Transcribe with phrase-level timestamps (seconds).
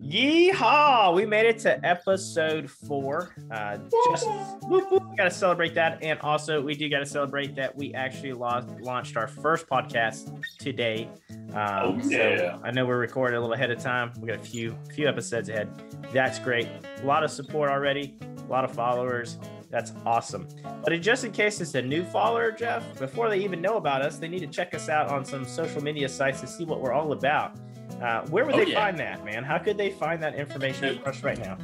[0.00, 1.14] Yeehaw!
[1.14, 3.34] We made it to episode four.
[3.50, 3.78] Uh,
[4.10, 4.28] just
[4.62, 7.74] whoop, whoop, we got to celebrate that, and also we do got to celebrate that
[7.76, 11.08] we actually lost, launched our first podcast today.
[11.54, 12.36] Um, Oh, yeah.
[12.36, 14.12] So I know we're recording a little ahead of time.
[14.18, 15.68] We got a few few episodes ahead.
[16.12, 16.68] That's great.
[17.02, 18.16] A lot of support already.
[18.22, 19.38] A lot of followers.
[19.72, 20.46] That's awesome.
[20.84, 24.18] But just in case it's a new follower, Jeff, before they even know about us,
[24.18, 26.92] they need to check us out on some social media sites to see what we're
[26.92, 27.56] all about.
[28.02, 28.84] Uh, where would Oh, they yeah.
[28.84, 29.42] find that, man?
[29.42, 31.56] How could they find that information for us right now?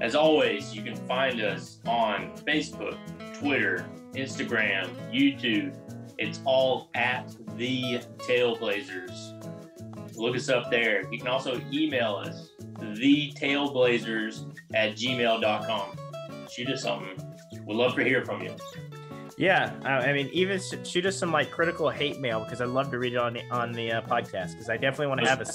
[0.00, 2.96] As always, you can find us on Facebook,
[3.38, 3.84] Twitter,
[4.14, 5.76] Instagram, YouTube.
[6.18, 9.38] It's all at the Tailblazers.
[10.16, 11.02] Look us up there.
[11.12, 15.98] You can also email us, thetailblazers at gmail.com.
[16.52, 17.34] Shoot us something.
[17.64, 18.54] We'd love to hear from you.
[19.42, 22.68] Yeah, uh, I mean, even sh- shoot us some like critical hate mail because I'd
[22.68, 25.28] love to read it on the on the uh, podcast because I definitely want to
[25.28, 25.46] have a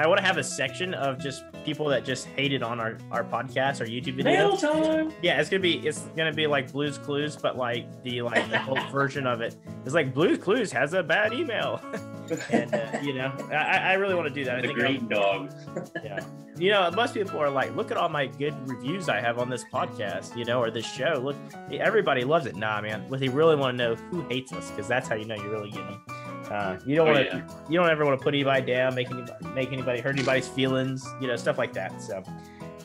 [0.00, 3.22] I want to have a section of just people that just hated on our our
[3.22, 4.32] podcast or YouTube video.
[4.32, 5.12] Mail time.
[5.22, 8.58] Yeah, it's gonna be it's gonna be like Blue's Clues, but like the like the
[8.58, 9.54] whole version of it.
[9.54, 11.80] it is like Blue's Clues has a bad email,
[12.50, 14.56] and uh, you know I, I really want to do that.
[14.58, 15.52] I the think I'll- green dog.
[16.04, 16.24] yeah.
[16.58, 19.48] You know, most people are like, look at all my good reviews I have on
[19.48, 21.20] this podcast, you know, or this show.
[21.22, 21.36] Look,
[21.70, 22.56] everybody loves it.
[22.56, 23.06] Nah, man.
[23.08, 25.70] But really want to know who hates us because that's how you know you're really
[25.70, 26.00] getting.
[26.50, 27.36] Uh, you don't Oh, want to.
[27.36, 27.48] yeah.
[27.68, 31.06] You don't ever want to put anybody down, make anybody, make anybody hurt anybody's feelings,
[31.20, 32.00] you know, stuff like that.
[32.00, 32.22] So,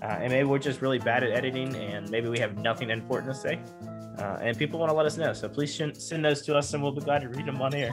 [0.02, 3.34] uh, and maybe we're just really bad at editing, and maybe we have nothing important
[3.34, 3.60] to say,
[4.20, 5.32] uh, and people want to let us know.
[5.34, 7.92] So please send those to us, and we'll be glad to read them on air.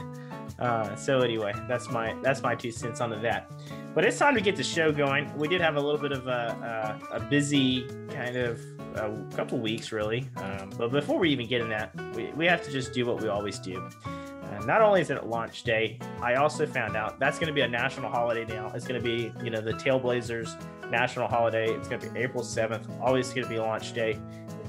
[0.59, 3.51] Uh, so anyway, that's my that's my two cents on that.
[3.93, 5.35] But it's time to get the show going.
[5.37, 8.61] We did have a little bit of a, a, a busy kind of
[8.95, 10.29] a couple weeks, really.
[10.37, 13.21] Um, but before we even get in that, we, we have to just do what
[13.21, 13.89] we always do.
[14.05, 17.61] Uh, not only is it launch day, I also found out that's going to be
[17.61, 18.71] a national holiday now.
[18.73, 21.73] It's going to be, you know, the Tailblazers national holiday.
[21.73, 23.01] It's going to be April 7th.
[23.01, 24.19] Always going to be launch day.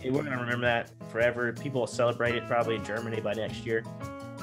[0.04, 1.52] We're going to remember that forever.
[1.52, 3.84] People will celebrate it probably in Germany by next year.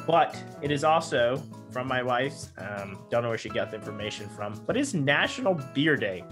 [0.09, 1.40] But it is also
[1.70, 2.52] from my wife's.
[2.58, 6.24] Um, don't know where she got the information from, but it's National Beer Day.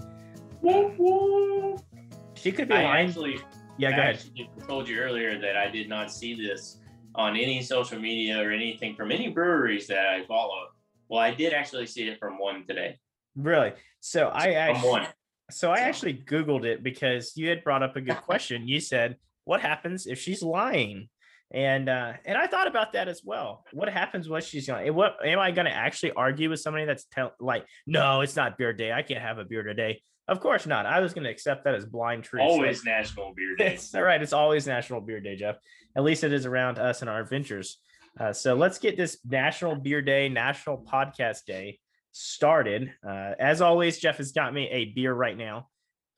[2.34, 3.08] She could be I lying.
[3.08, 3.38] actually,
[3.76, 4.14] Yeah, go I ahead.
[4.16, 6.80] actually told you earlier that I did not see this
[7.14, 10.70] on any social media or anything from any breweries that I follow.
[11.08, 12.98] Well, I did actually see it from one today.
[13.36, 13.74] Really?
[14.00, 15.06] So I actually,
[15.52, 18.66] so I actually Googled it because you had brought up a good question.
[18.66, 21.08] You said, "What happens if she's lying?"
[21.50, 23.64] And uh, and I thought about that as well.
[23.72, 24.94] What happens when she's lying?
[24.94, 28.58] What am I going to actually argue with somebody that's tell, like, "No, it's not
[28.58, 28.92] beer day.
[28.92, 30.84] I can't have a beer today." Of course not.
[30.84, 32.42] I was going to accept that as blind truth.
[32.42, 33.74] So- Always National Beer Day.
[33.74, 34.20] It's all right.
[34.20, 35.56] It's always National Beer Day, Jeff.
[35.96, 37.78] At least it is around us and our adventures.
[38.20, 41.78] Uh, so let's get this National Beer Day, National Podcast Day
[42.12, 42.92] started.
[43.02, 45.68] Uh, as always, Jeff has got me a beer right now,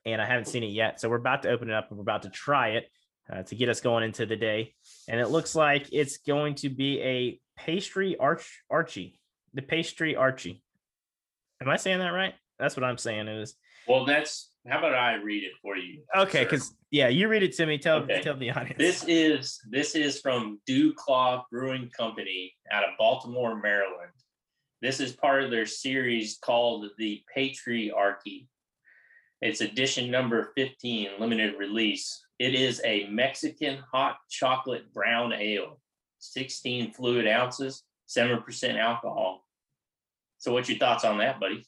[0.04, 1.00] and I haven't seen it yet.
[1.00, 2.86] So we're about to open it up and we're about to try it
[3.32, 4.74] uh, to get us going into the day.
[5.10, 9.18] And it looks like it's going to be a pastry arch Archie,
[9.52, 10.62] the pastry Archie.
[11.60, 12.34] Am I saying that right?
[12.60, 13.26] That's what I'm saying.
[13.26, 13.56] It is
[13.88, 16.02] Well, that's how about I read it for you?
[16.16, 16.44] okay.
[16.44, 17.76] Because yeah, you read it to me.
[17.76, 18.22] Tell Okay.
[18.22, 18.78] tell the audience.
[18.78, 24.12] this is this is from DuClaw Brewing Company out of Baltimore, Maryland.
[24.80, 28.46] This is part of their series called the Patriarchy.
[29.40, 32.24] It's edition number 15, limited release.
[32.40, 35.78] It is a Mexican hot chocolate brown ale,
[36.20, 39.44] 16 fluid ounces, 7% alcohol.
[40.38, 41.66] So, what's your thoughts on that, buddy?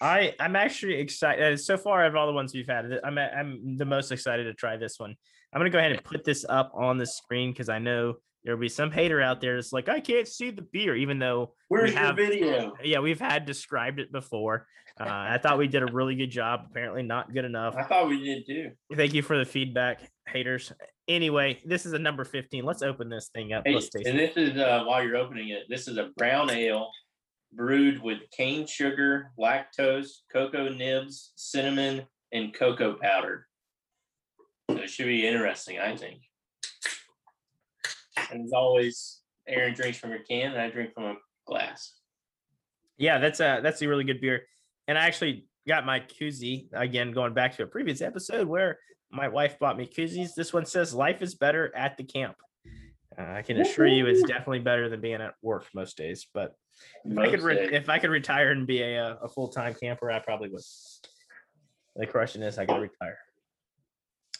[0.00, 1.60] I I'm actually excited.
[1.60, 4.78] So far, of all the ones we've had, I'm I'm the most excited to try
[4.78, 5.14] this one.
[5.52, 8.14] I'm gonna go ahead and put this up on the screen because I know
[8.44, 11.52] there'll be some hater out there that's like, I can't see the beer, even though
[11.68, 12.72] Where's have- your video?
[12.82, 14.66] yeah, we've had described it before.
[15.00, 16.66] Uh, I thought we did a really good job.
[16.70, 17.76] Apparently, not good enough.
[17.76, 18.70] I thought we did too.
[18.94, 20.72] Thank you for the feedback, haters.
[21.06, 22.64] Anyway, this is a number 15.
[22.64, 23.64] Let's open this thing up.
[23.66, 25.62] Hey, and this is uh, while you're opening it.
[25.68, 26.90] This is a brown ale
[27.52, 32.02] brewed with cane sugar, lactose, cocoa nibs, cinnamon,
[32.32, 33.46] and cocoa powder.
[34.70, 36.20] So it should be interesting, I think.
[38.30, 41.14] And as always, Aaron drinks from a can, and I drink from a
[41.46, 41.94] glass.
[42.98, 44.42] Yeah, that's a that's a really good beer.
[44.88, 48.78] And I actually got my koozie again, going back to a previous episode where
[49.12, 50.34] my wife bought me koozies.
[50.34, 52.36] This one says life is better at the camp.
[53.16, 56.26] Uh, I can assure you, it's definitely better than being at work most days.
[56.32, 56.54] But
[57.04, 57.70] if I could, re- days.
[57.72, 60.62] if I could retire and be a, a full time camper, I probably would.
[61.96, 63.18] The question is, I could retire.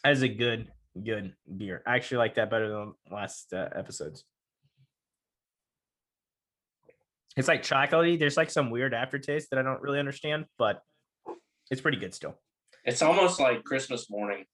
[0.05, 0.69] As a good,
[1.03, 1.83] good beer.
[1.87, 4.25] I actually like that better than last uh, episodes.
[7.39, 8.19] It's like chocolatey.
[8.19, 10.83] There's like some weird aftertaste that I don't really understand, but
[11.71, 12.35] it's pretty good still.
[12.85, 14.45] It's almost like Christmas morning.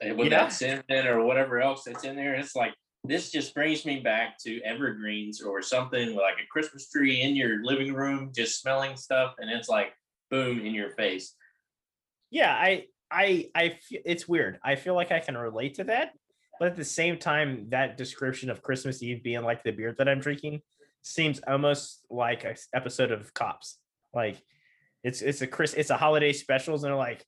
[0.00, 0.44] And With Yeah.
[0.44, 2.74] that cinnamon or whatever else that's in there, it's like
[3.04, 7.64] this just brings me back to evergreens or something like a Christmas tree in your
[7.64, 9.92] living room, just smelling stuff, and it's like
[10.30, 11.36] boom in your face.
[12.30, 14.58] Yeah, I I I it's weird.
[14.62, 16.14] I feel like I can relate to that,
[16.58, 20.08] but at the same time, that description of Christmas Eve being like the beer that
[20.08, 20.62] I'm drinking
[21.02, 23.78] seems almost like an episode of Cops.
[24.14, 24.42] Like
[25.04, 27.24] it's it's a Chris it's a holiday specials, and they're like,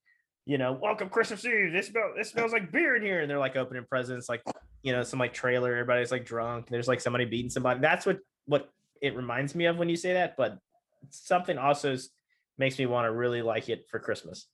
[0.46, 1.72] you know, welcome Christmas Eve.
[1.72, 4.42] This smell this smells like beer in here, and they're like opening presents, like
[4.82, 5.72] you know, some like trailer.
[5.72, 6.68] Everybody's like drunk.
[6.68, 7.80] There's like somebody beating somebody.
[7.80, 10.36] That's what what it reminds me of when you say that.
[10.36, 10.58] But
[11.10, 11.96] something also
[12.58, 14.46] makes me want to really like it for Christmas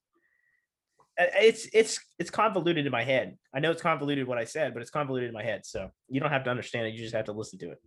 [1.19, 3.37] it's it's it's convoluted in my head.
[3.55, 5.65] I know it's convoluted what I said, but it's convoluted in my head.
[5.65, 6.95] So you don't have to understand it.
[6.95, 7.79] You just have to listen to it.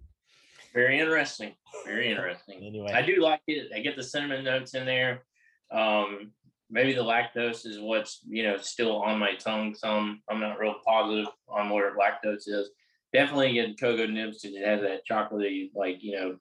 [0.73, 1.53] Very interesting.
[1.85, 2.63] Very interesting.
[2.63, 3.71] Anyway, I do like it.
[3.75, 5.23] I get the cinnamon notes in there.
[5.71, 6.31] Um,
[6.69, 9.75] maybe the lactose is what's you know still on my tongue.
[9.75, 12.69] Some I'm not real positive on where lactose is.
[13.13, 16.37] Definitely getting cocoa nibs because it has that chocolatey, like you know,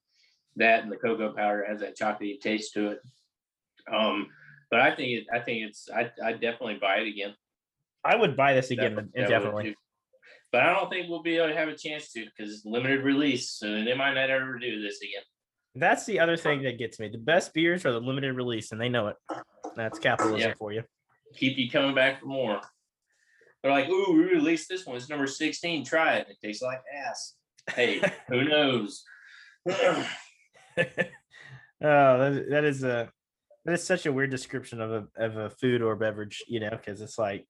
[0.57, 3.01] that and the cocoa powder has that chocolatey taste to it.
[3.93, 4.29] Um,
[4.71, 7.35] but I think it, I think it's I I definitely buy it again.
[8.05, 8.95] I would buy this again.
[8.95, 9.77] Definitely- definitely.
[10.51, 13.05] But I don't think we'll be able to have a chance to because it's limited
[13.05, 15.23] release, so they might not ever do this again.
[15.75, 17.09] That's the other thing that gets me.
[17.09, 19.17] The best beers are the limited release, and they know it.
[19.77, 20.55] That's capitalism Yeah.
[20.59, 20.85] for you.
[21.35, 22.63] keep you coming back for more.
[23.63, 24.97] They're like, ooh, we released this one.
[24.97, 25.85] It's number 16.
[25.85, 26.29] Try it.
[26.31, 27.35] It tastes like ass.
[27.75, 29.05] Hey, who knows?
[29.69, 30.07] oh,
[31.81, 33.11] that, that is a
[33.69, 36.71] that is such a weird description of a of a food or beverage, you know,
[36.71, 37.47] because it's like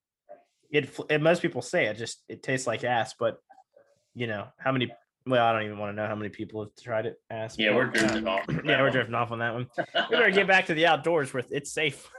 [0.69, 3.39] it, and most people say it just it tastes like ass, but
[4.17, 4.91] you know how many?
[5.29, 7.21] Well, I don't even want to know how many people have tried it.
[7.31, 7.55] Ass.
[7.57, 8.45] yeah, we're uh, drifting off.
[8.65, 9.69] yeah, we're drifting off on that one.
[10.11, 12.11] We better get back to the outdoors where it's safe.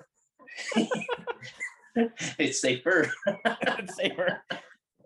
[1.96, 3.12] it's safer.
[3.46, 4.42] it's safer.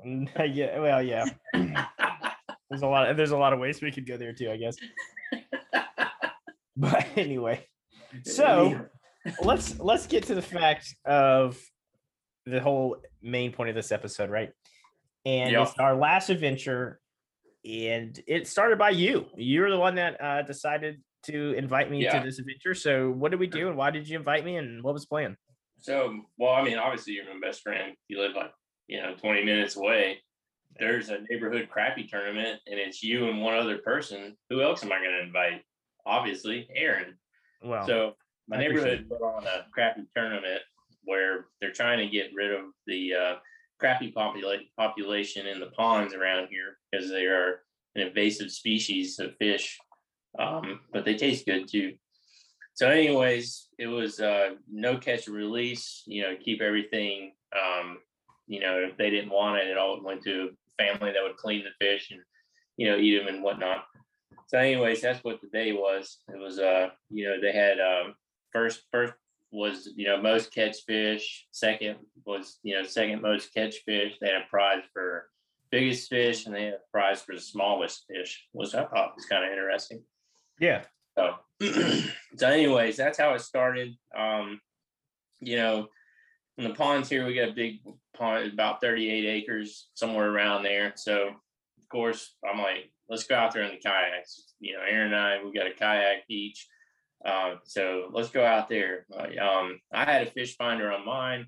[0.05, 1.25] Mm, yeah, well, yeah.
[2.69, 3.09] There's a lot.
[3.09, 4.75] Of, there's a lot of ways we could go there too, I guess.
[6.75, 7.67] But anyway,
[8.23, 8.85] so
[9.41, 11.59] let's let's get to the fact of
[12.45, 14.49] the whole main point of this episode, right?
[15.25, 15.63] And Yeah.
[15.63, 16.99] it's our last adventure,
[17.63, 19.27] and it started by you.
[19.35, 22.19] You're the one that uh, decided to invite me Yeah.
[22.19, 22.73] to this adventure.
[22.73, 25.07] So, what did we do, and why did you invite me, and what was the
[25.07, 25.37] plan?
[25.79, 27.93] So, well, I mean, obviously, you're my best friend.
[28.09, 28.51] You live like,
[28.87, 30.21] you know, 20 minutes away.
[30.79, 34.35] There's a neighborhood crappie tournament, and it's you and one other person.
[34.49, 35.61] Who else am I going to invite?
[36.05, 37.17] Obviously, Aaron.
[37.63, 38.13] Well, So
[38.47, 40.61] my I appreciate neighborhood put on a crappie tournament
[41.03, 43.35] where they're trying to get rid of the uh,
[43.81, 47.61] crappie popula- population in the ponds around here because they are
[47.95, 49.77] an invasive species of fish,
[50.39, 51.93] um, but they taste good too.
[52.75, 56.03] So, anyways, it was uh, no catch and release.
[56.07, 57.33] You know, keep everything.
[57.55, 57.99] Um,
[58.47, 60.49] you know, if they didn't want it, it all went to
[60.79, 62.21] a family that would clean the fish and
[62.77, 63.85] you know eat them and whatnot.
[64.47, 66.19] So, anyways, that's what the day was.
[66.27, 68.15] It was, uh, you know, they had um,
[68.51, 69.13] first first
[69.53, 71.45] was you know most catch fish.
[71.51, 74.13] Second was you know second most catch fish.
[74.19, 75.29] They had a prize for
[75.71, 79.25] biggest fish, and they had a prize for the smallest fish, which I thought was
[79.25, 80.03] kind of interesting.
[80.59, 80.83] yeah,
[81.17, 81.35] So,
[82.37, 83.95] so anyways, that's how it started.
[84.15, 84.59] Um,
[85.39, 85.87] you know,
[86.59, 87.79] in the ponds here, we got a big
[88.15, 90.93] pond, about 38 acres, somewhere around there.
[90.95, 94.55] So, of course, I'm like, let's go out there in the kayaks.
[94.59, 96.67] You know, Aaron and I, we got a kayak each.
[97.23, 99.05] Uh, so let's go out there.
[99.39, 101.45] Um, I had a fish finder on mine.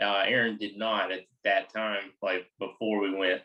[0.00, 3.42] Uh, Aaron did not at that time, like before we went.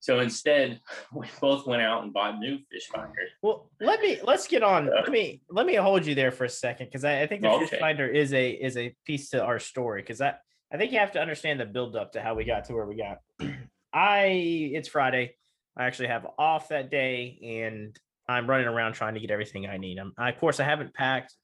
[0.00, 0.80] So instead,
[1.14, 3.30] we both went out and bought new fish finders.
[3.42, 4.86] Well, let me let's get on.
[4.86, 5.02] Yeah.
[5.02, 7.66] Let me let me hold you there for a second because I, I think the
[7.68, 10.36] fish finder is a is a piece to our story because I
[10.72, 12.86] I think you have to understand the build up to how we got to where
[12.86, 13.18] we got.
[13.92, 15.34] I it's Friday.
[15.78, 19.78] I actually have off that day and I'm running around trying to get everything I
[19.78, 19.98] need.
[19.98, 21.34] I'm, I, of course I haven't packed,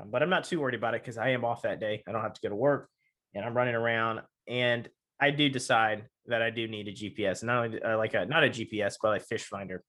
[0.00, 2.02] um, but I'm not too worried about it because I am off that day.
[2.06, 2.88] I don't have to go to work
[3.34, 4.88] and I'm running around and
[5.20, 8.44] I do decide that I do need a GPS, not only uh, like a not
[8.44, 9.82] a GPS, but a fish finder.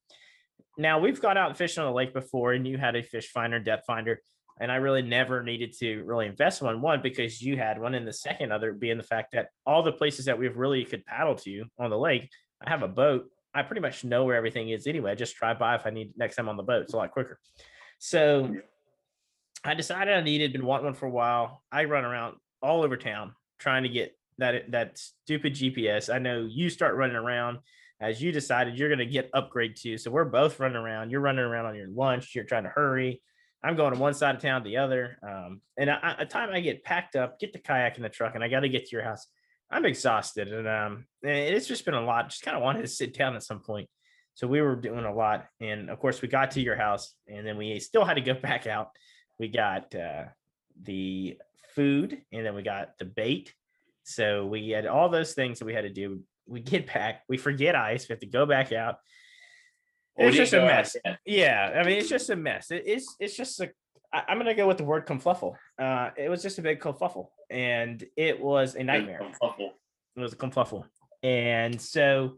[0.77, 3.29] Now we've gone out and fished on the lake before, and you had a fish
[3.29, 4.21] finder, depth finder,
[4.59, 6.81] and I really never needed to really invest in one.
[6.81, 9.91] One because you had one, and the second other being the fact that all the
[9.91, 12.29] places that we've really could paddle to on the lake,
[12.65, 13.25] I have a boat.
[13.53, 15.11] I pretty much know where everything is anyway.
[15.11, 16.83] I just drive by if I need next time on the boat.
[16.83, 17.39] It's a lot quicker.
[17.99, 18.55] So
[19.63, 21.61] I decided I needed, been wanting one for a while.
[21.71, 26.13] I run around all over town trying to get that that stupid GPS.
[26.13, 27.59] I know you start running around
[27.99, 29.97] as you decided you're going to get upgrade to.
[29.97, 31.11] So we're both running around.
[31.11, 32.33] You're running around on your lunch.
[32.33, 33.21] You're trying to hurry.
[33.63, 35.19] I'm going to one side of town, to the other.
[35.21, 38.33] Um, and I, a time I get packed up, get the kayak in the truck,
[38.33, 39.27] and I got to get to your house.
[39.71, 42.29] I'm exhausted, and um, and it's just been a lot.
[42.29, 43.89] Just kind of wanted to sit down at some point.
[44.33, 47.45] So we were doing a lot, and of course we got to your house, and
[47.45, 48.89] then we still had to go back out.
[49.39, 50.25] We got uh,
[50.83, 51.37] the
[51.73, 53.53] food, and then we got the bait.
[54.03, 56.21] So we had all those things that we had to do.
[56.47, 58.09] We get back, we forget ice.
[58.09, 58.95] We have to go back out.
[60.17, 60.95] It's just a out mess.
[61.25, 62.71] Yeah, I mean, it's just a mess.
[62.71, 63.71] It- it's it's just a.
[64.13, 65.55] I, I'm gonna go with the word confluffle.
[65.79, 69.21] Uh, it was just a big confluffle, and it was a nightmare.
[70.15, 70.85] It was a confluffle,
[71.23, 72.37] and so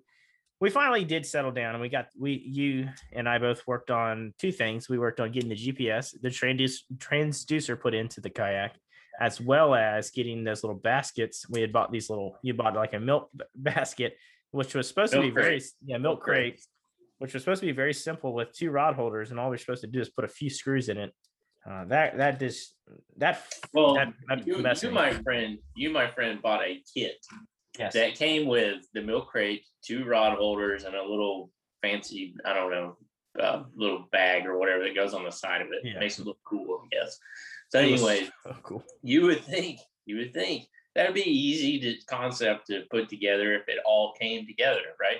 [0.63, 4.34] we finally did settle down, and we got we you and I both worked on
[4.39, 4.88] two things.
[4.88, 8.75] We worked on getting the GPS, the transduce, transducer put into the kayak,
[9.20, 11.50] as well as getting those little baskets.
[11.50, 12.38] We had bought these little.
[12.44, 14.15] You bought like a milk basket,
[14.51, 16.53] which was supposed to Milk be very yeah milk Milk crate.
[16.53, 16.65] crate,
[17.18, 19.82] which was supposed to be very simple with two rod holders, and all we're supposed
[19.82, 21.13] to do is put a few screws in it.
[21.70, 22.74] Uh, that that just
[23.17, 23.41] that
[23.74, 27.25] Well, that, that you, you, my friend, you, my friend, bought a kit
[27.79, 27.93] yes.
[27.93, 31.51] that came with the milk crate, two rod holders, and a little
[31.82, 32.98] fancy, I don't know,
[33.41, 35.82] uh, little bag or whatever that goes on the side of it.
[35.84, 36.00] Yeah.
[36.00, 37.17] Makes it look cool, I guess.
[37.70, 38.84] So, It anyway, so cool.
[39.01, 40.65] you would think, you would think
[40.96, 45.17] that'd be easy to concept to put together if it all came together, right?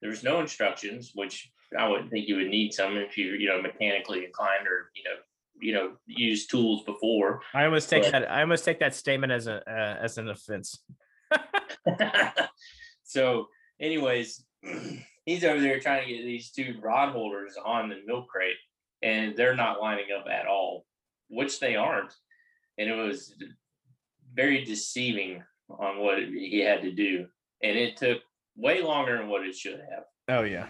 [0.00, 3.62] There's no instructions, which I wouldn't think you would need some if you're, you know,
[3.62, 5.16] mechanically inclined or, you know,
[5.62, 7.40] you know, use tools before.
[7.54, 8.30] I almost take But- that.
[8.30, 10.84] I almost take that statement as a uh, as an offense.
[13.04, 13.46] so,
[13.80, 14.44] anyways,
[15.24, 18.56] he's over there trying to get these two rod holders on the milk crate,
[19.02, 20.84] and they're not lining up at all,
[21.28, 22.12] which they aren't.
[22.78, 23.34] And it was
[24.34, 27.26] very deceiving on what he had to do.
[27.62, 28.18] And it took
[28.56, 30.04] way longer than what it should have.
[30.28, 30.66] Oh yeah,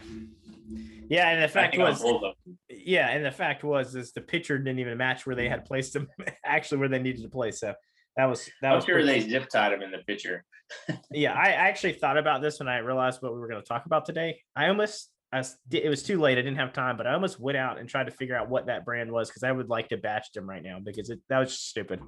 [1.09, 1.29] yeah.
[1.31, 2.59] And the fact was, both of them.
[2.69, 5.93] yeah, and the fact was, is the picture didn't even match where they had placed
[5.93, 6.09] them
[6.45, 7.61] actually where they needed to place.
[7.61, 7.75] So
[8.17, 10.45] that was that I'm was sure they zip tied him in the picture.
[11.11, 11.33] yeah.
[11.33, 14.05] I actually thought about this when I realized what we were going to talk about
[14.05, 14.41] today.
[14.57, 15.09] I almost.
[15.35, 16.37] I it was too late.
[16.37, 18.67] I didn't have time, but I almost went out and tried to figure out what
[18.67, 21.39] that brand was because I would like to batch them right now because it, that
[21.39, 22.01] was stupid.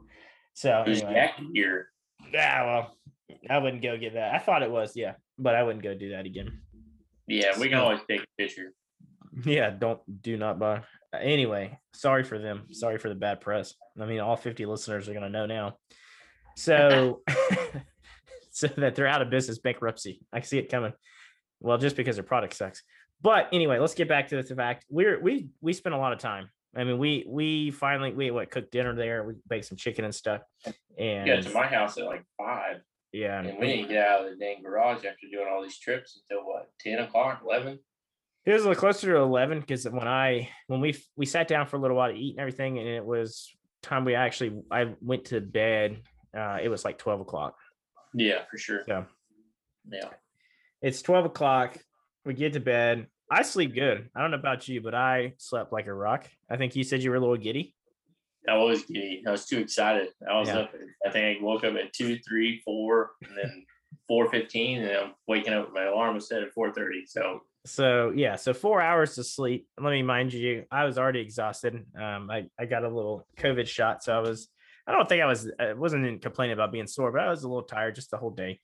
[0.52, 1.30] So anyway.
[2.30, 2.96] Yeah, well,
[3.48, 4.34] I wouldn't go get that.
[4.34, 6.60] I thought it was, yeah, but I wouldn't go do that again.
[7.26, 8.72] Yeah, we can always take a picture.
[9.44, 10.82] Yeah, don't do not buy.
[11.18, 12.66] Anyway, sorry for them.
[12.72, 13.74] Sorry for the bad press.
[14.00, 15.76] I mean, all 50 listeners are gonna know now.
[16.56, 17.22] So
[18.50, 20.20] so that they're out of business, bankruptcy.
[20.32, 20.92] I see it coming.
[21.60, 22.82] Well, just because their product sucks.
[23.22, 24.84] But anyway, let's get back to the fact.
[24.88, 26.50] We're we we spent a lot of time.
[26.76, 29.24] I mean, we we finally we what cooked dinner there.
[29.24, 30.42] We baked some chicken and stuff.
[30.98, 32.80] And Got to my house at like five.
[33.14, 36.20] Yeah, And we didn't get out of the dang garage after doing all these trips
[36.28, 37.78] until what, 10 o'clock, 11?
[38.44, 41.66] It was a little closer to eleven because when I when we we sat down
[41.66, 43.48] for a little while to eat and everything, and it was
[43.82, 46.02] time we actually I went to bed.
[46.36, 47.56] Uh, it was like twelve o'clock.
[48.12, 48.82] Yeah, for sure.
[48.86, 49.04] Yeah,
[49.90, 50.10] Yeah.
[50.82, 51.78] it's twelve o'clock.
[52.26, 53.06] We get to bed.
[53.30, 54.10] I sleep good.
[54.14, 56.28] I don't know about you, but I slept like a rock.
[56.50, 57.73] I think you said you were a little giddy.
[58.48, 59.22] I was giddy.
[59.26, 60.08] I was too excited.
[60.28, 60.58] I was Yeah.
[60.60, 60.74] up.
[61.06, 63.66] I think I woke up at two, three, four, and then
[64.08, 65.66] four fifteen, and I'm waking up.
[65.66, 67.06] With my alarm was set at four thirty.
[67.06, 69.66] So So yeah, so four hours of sleep.
[69.80, 71.86] Let me mind you, I was already exhausted.
[71.98, 74.48] Um, I I got a little COVID shot, so I was.
[74.86, 75.50] I don't think I was.
[75.58, 78.30] I wasn't complaining about being sore, but I was a little tired just the whole
[78.30, 78.60] day.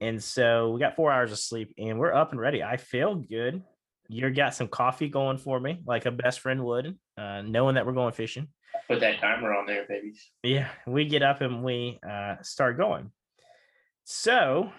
[0.00, 2.62] And so we got four hours of sleep, and we're up and ready.
[2.62, 3.62] I feel good.
[4.08, 7.86] You got some coffee going for me, like a best friend would, uh, knowing that
[7.86, 8.48] we're going fishing.
[8.88, 10.30] Put that timer on there, babies.
[10.42, 13.10] Yeah, we get up and we uh, start going.
[14.04, 14.70] So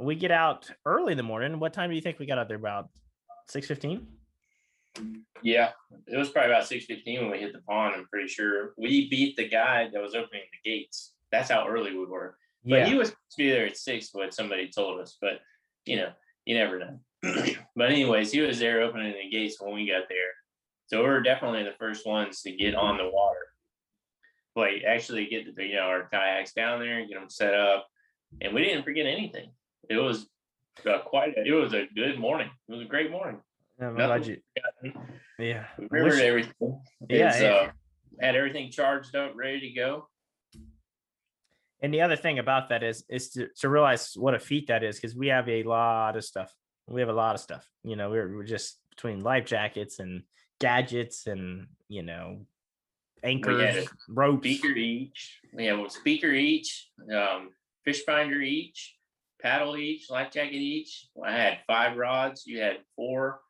[0.00, 1.58] we get out early in the morning.
[1.58, 2.56] What time do you think we got out there?
[2.56, 2.88] About
[3.48, 4.06] six fifteen.
[5.42, 5.70] Yeah,
[6.06, 7.94] it was probably about six fifteen when we hit the pond.
[7.96, 11.14] I'm pretty sure we beat the guy that was opening the gates.
[11.30, 12.36] That's how early we were.
[12.64, 15.16] But he was supposed to be there at six, what somebody told us.
[15.20, 15.40] But
[15.84, 16.10] you know,
[16.44, 16.98] you never know.
[17.76, 20.18] but anyways, he was there opening the gates when we got there.
[20.86, 23.31] So we were definitely the first ones to get on the water.
[24.54, 27.86] Like actually get the you know our kayaks down there and get them set up,
[28.40, 29.50] and we didn't forget anything.
[29.88, 30.26] It was
[30.86, 31.34] uh, quite.
[31.36, 32.50] A, it was a good morning.
[32.68, 33.40] It was a great morning.
[33.80, 34.38] I'm glad you.
[35.38, 35.64] Yeah.
[35.78, 36.80] We remembered wish- everything.
[37.08, 37.48] Yeah, yeah.
[37.48, 37.70] uh,
[38.20, 40.08] had everything charged up, ready to go.
[41.82, 44.84] And the other thing about that is is to, to realize what a feat that
[44.84, 46.54] is because we have a lot of stuff.
[46.88, 47.68] We have a lot of stuff.
[47.82, 50.22] You know, we're, we're just between life jackets and
[50.60, 52.46] gadgets and you know
[53.22, 54.40] anchors, ropes.
[54.40, 55.40] Speaker each.
[55.56, 57.50] Yeah, have a speaker each, um,
[57.84, 58.96] fish finder each,
[59.40, 61.08] paddle each, life jacket each.
[61.24, 62.44] I had five rods.
[62.46, 63.40] You had four.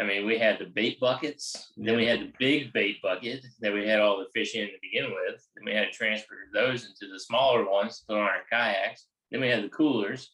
[0.00, 1.72] I mean, we had the bait buckets.
[1.76, 4.72] Then we had the big bait bucket that we had all the fish in to
[4.80, 5.44] begin with.
[5.56, 9.06] Then we had to transfer those into the smaller ones to put on our kayaks.
[9.30, 10.30] Then we had the coolers.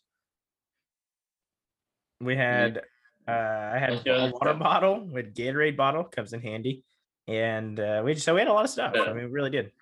[2.21, 2.83] We had
[3.27, 3.31] uh
[3.75, 6.85] I had a water bottle with Gatorade bottle comes in handy.
[7.27, 8.95] And uh we just so we had a lot of stuff.
[8.95, 9.73] I mean we really did.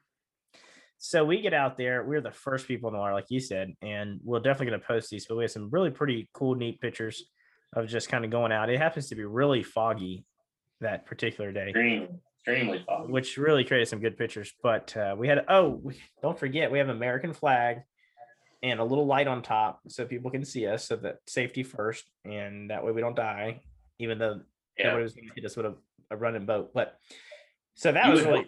[0.99, 3.73] So we get out there, we're the first people in the water, like you said,
[3.83, 7.25] and we're definitely gonna post these, but we have some really pretty cool, neat pictures
[7.73, 8.71] of just kind of going out.
[8.71, 10.25] It happens to be really foggy
[10.81, 12.09] that particular day Extremely,
[12.39, 13.11] extremely fun.
[13.11, 14.53] which really created some good pictures.
[14.63, 17.79] But uh, we had oh, we, don't forget we have an American flag
[18.63, 20.85] and a little light on top so people can see us.
[20.87, 23.63] So that safety first, and that way we don't die,
[23.99, 24.41] even though
[24.79, 24.87] Yeah.
[24.87, 25.75] everybody was going to hit us with a,
[26.13, 26.71] a running boat.
[26.73, 26.97] But
[27.75, 28.47] so that You was really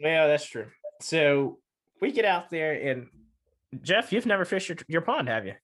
[0.00, 0.66] yeah, that's true.
[1.00, 1.58] So
[2.00, 3.08] we get out there and
[3.82, 5.54] Jeff, you've never fished your, your pond, have you?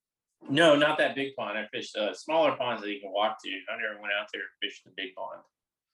[0.49, 1.59] No, not that big pond.
[1.59, 3.51] I fished uh, smaller ponds that you can walk to.
[3.51, 5.41] I never went out there and fished the big pond.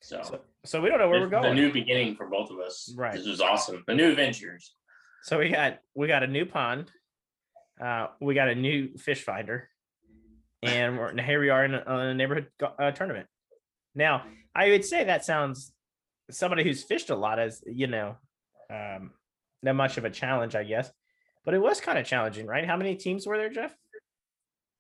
[0.03, 1.47] So, So, so we don't know where we're going.
[1.47, 2.93] a new beginning for both of us.
[2.97, 3.15] Right.
[3.15, 3.83] This was awesome.
[3.87, 4.75] The new adventures.
[5.23, 6.91] So we got we got a new pond,
[7.83, 9.69] uh, we got a new fish finder,
[10.63, 13.29] and we're, here we are in a, a neighborhood uh, tournament.
[13.95, 15.73] Now, I would say that sounds
[16.33, 18.17] somebody who's fished a lot as you know,
[18.71, 19.13] um,
[19.63, 20.91] not much of a challenge, I guess,
[21.45, 22.67] but it was kind of challenging, right?
[22.67, 23.75] How many teams were there, Jeff?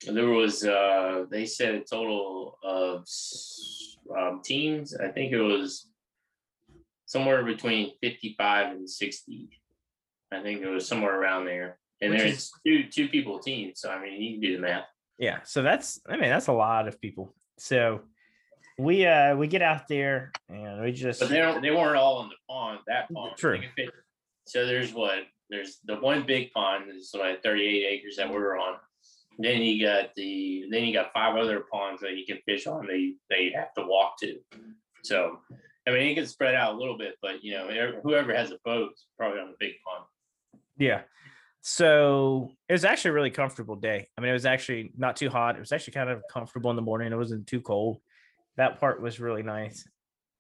[0.07, 3.07] There was, uh, they said a total of
[4.17, 4.97] um, teams.
[4.97, 5.89] I think it was
[7.07, 9.51] somewhere between 55 and 60.
[10.33, 11.79] I think it was somewhere around there.
[12.01, 13.81] And Which there's is- two two people teams.
[13.81, 14.87] So, I mean, you can do the math.
[15.19, 17.33] Yeah, so that's I mean that's a lot of people.
[17.59, 18.01] So
[18.83, 22.23] we uh we get out there and we just But they don't, they weren't all
[22.23, 23.37] in the pond, that pond.
[23.37, 23.61] True.
[23.77, 23.89] They
[24.47, 25.21] So there's what,
[25.51, 28.77] there's the one big pond is like thirty-eight acres that we're on.
[29.39, 32.87] Then you got the, then you got five other ponds that you can fish on,
[32.87, 34.39] they, they have to walk to.
[35.05, 35.39] So,
[35.87, 38.51] I mean, it can spread out a little bit, but you know, whoever- whoever has
[38.51, 40.05] a boat is probably on the big pond.
[40.77, 41.03] Yeah.
[41.63, 44.09] So it was actually a really comfortable day.
[44.19, 45.57] I mean, it was actually not too hot.
[45.57, 47.13] It was actually kind of comfortable in the morning.
[47.13, 48.01] It wasn't too cold.
[48.57, 49.87] That part was really nice.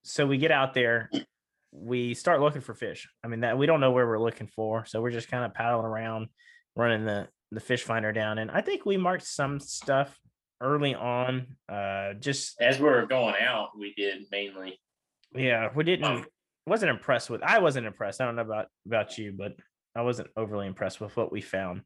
[0.03, 1.11] So we get out there,
[1.70, 3.09] we start looking for fish.
[3.25, 4.85] I mean, that we don't know where we're looking for.
[4.85, 6.29] So we're just kind of paddling around,
[6.77, 8.38] running the the fish finder down.
[8.38, 10.18] And I think we marked some stuff
[10.61, 11.46] early on.
[11.68, 14.81] Uh just As we were going out, we did mainly.
[15.35, 16.27] yeah, we didn't Um,
[16.66, 18.20] wasn't impressed with I wasn't impressed.
[18.20, 19.53] I don't know about about you, but
[19.94, 21.83] I wasn't overly impressed with what we found.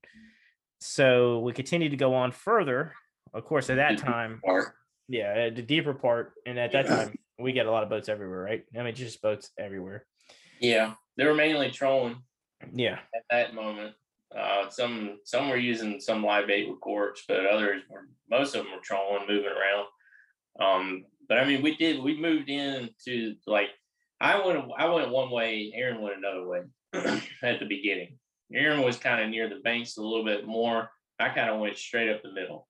[0.81, 2.93] So we continued to go on further.
[3.35, 4.41] Of course, at that time,
[5.09, 8.43] yeah, the deeper part, and at that time we get a lot of boats everywhere,
[8.43, 8.65] right?
[8.79, 10.05] I mean, just boats everywhere.
[10.61, 12.17] yeah, they were mainly trolling.
[12.73, 13.95] Yeah, at that moment.
[14.37, 18.65] Uh, some some were using some live bait with corks, but others were most of
[18.65, 19.87] them were trolling, moving around.
[20.59, 23.69] Um, but I mean, we did we moved into like
[24.21, 26.63] I went I went one way, Aaron went another way
[27.43, 28.19] at the beginning.
[28.53, 30.91] Aaron was kind of near the banks a little bit more.
[31.19, 32.69] I kind of went straight up the middle.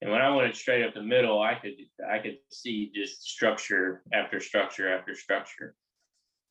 [0.00, 1.74] And when I went straight up the middle, I could
[2.08, 5.74] I could see just structure after structure after structure.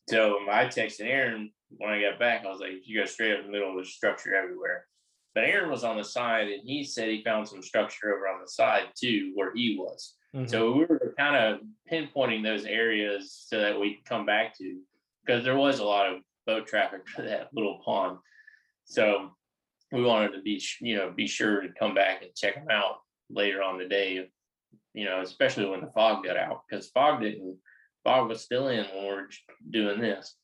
[0.10, 2.46] So I texted Aaron when I got back.
[2.46, 3.74] I was like, "You go straight up the middle.
[3.76, 4.86] There's structure everywhere."
[5.34, 8.42] But Aaron was on the side, and he said he found some structure over on
[8.42, 10.16] the side too, where he was.
[10.34, 10.50] Mhm.
[10.50, 14.82] So we were kind of pinpointing those areas so that we could come back to,
[15.26, 18.20] because there was a lot of boat traffic to that little pond.
[18.86, 19.38] So
[19.92, 23.02] we wanted to be, you know, be sure to come back and check them out
[23.30, 24.30] later on the day.
[24.94, 27.58] You know, especially when the fog got out, because fog didn't,
[28.04, 29.28] fog was still in when we we're
[29.70, 30.36] doing this.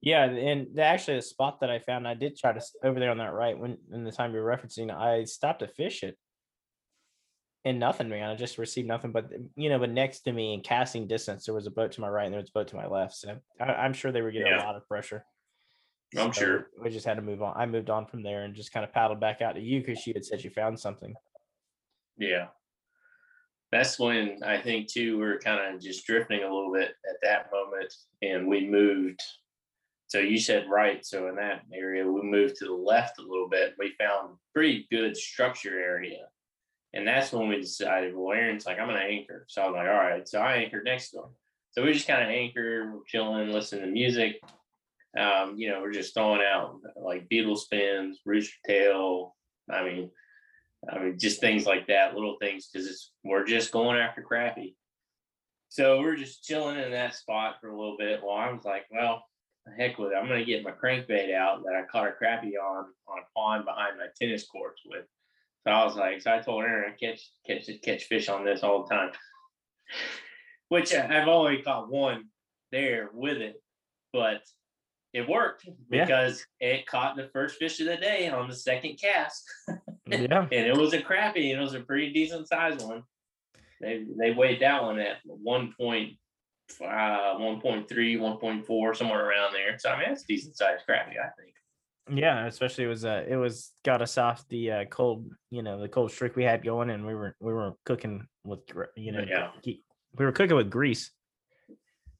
[0.00, 3.18] yeah, and actually the spot that I found, I did try to over there on
[3.18, 6.16] that right when in the time you're referencing, I stopped to fish it.
[7.64, 8.30] And nothing, man.
[8.30, 9.10] I just received nothing.
[9.10, 12.00] But you know, but next to me in casting distance, there was a boat to
[12.00, 13.14] my right and there was a boat to my left.
[13.16, 14.62] So I, I'm sure they were getting Yeah.
[14.62, 15.24] a lot of pressure.
[16.16, 16.66] I'm So sure.
[16.80, 17.54] we just had to move on.
[17.56, 20.06] I moved on from there and just kind of paddled back out to you because
[20.06, 21.14] you had said you found something.
[22.18, 22.48] Yeah.
[23.70, 27.16] That's when I think too, we are kind of just drifting a little bit at
[27.22, 29.20] that moment and we moved.
[30.06, 31.04] So you said right.
[31.04, 33.74] So in that area, we moved to the left a little bit.
[33.78, 36.26] We found pretty good structure area.
[36.94, 39.44] And that's when we decided, well, Aaron's like, I'm going to anchor.
[39.48, 40.26] So I was like, all right.
[40.26, 41.30] So I anchored next to him.
[41.72, 44.40] So we just kind of anchor, we're chilling, listening to music.
[45.18, 49.36] Um, you know, we're just throwing out like beetle spins, rooster tail.
[49.70, 50.10] I mean,
[50.90, 54.74] I mean, just things like that, little things, because it's we're just going after crappie.
[55.70, 58.20] So we're just chilling in that spot for a little bit.
[58.24, 59.24] Well, I was like, well,
[59.78, 60.14] heck with it.
[60.16, 63.64] I'm gonna get my crankbait out that I caught a crappie on on a pond
[63.64, 65.04] behind my tennis courts with.
[65.66, 68.62] So I was like, so I told Aaron I catch catch catch fish on this
[68.62, 69.10] all the time.
[70.68, 72.26] Which I- I've only caught one
[72.72, 73.62] there with it,
[74.12, 74.42] but
[75.12, 76.04] it worked Yeah.
[76.04, 79.44] because it caught the first fish of the day on the second cast.
[80.10, 80.42] Yeah.
[80.50, 83.02] and it was a crappie, and it was a pretty decent sized one.
[83.80, 85.74] They they weighed that one at one
[86.82, 86.84] uh
[87.38, 89.78] 1.3, 1.4, somewhere around there.
[89.78, 91.54] So I mean that's decent sized crappie, I think.
[92.10, 95.80] Yeah, especially it was uh it was got us off the uh cold, you know,
[95.80, 98.60] the cold streak we had going and we were we were cooking with
[98.96, 99.50] you know, Yeah.
[99.64, 101.10] we were cooking with grease.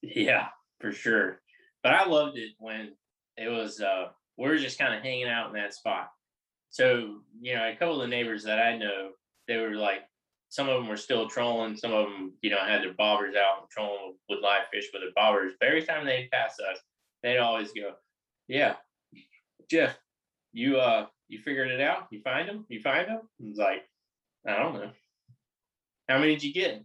[0.03, 0.49] Yeah,
[0.81, 1.41] for sure.
[1.83, 2.93] But I loved it when
[3.37, 6.09] it was uh we were just kind of hanging out in that spot.
[6.71, 9.11] So, you know, a couple of the neighbors that I know,
[9.47, 10.03] they were like
[10.51, 13.61] some of them were still trolling, some of them, you know, had their bobbers out
[13.61, 15.53] and trolling with live fish with their bobbers.
[15.61, 16.79] But every time they'd pass us,
[17.23, 17.95] they'd always go,
[18.49, 18.77] Yeah,
[19.71, 19.97] Jeff,
[20.53, 22.09] you uh you figured it out?
[22.11, 22.65] You find them?
[22.69, 23.21] You find them?
[23.41, 23.83] It's like,
[24.47, 24.91] I don't know.
[26.09, 26.83] How many did you get?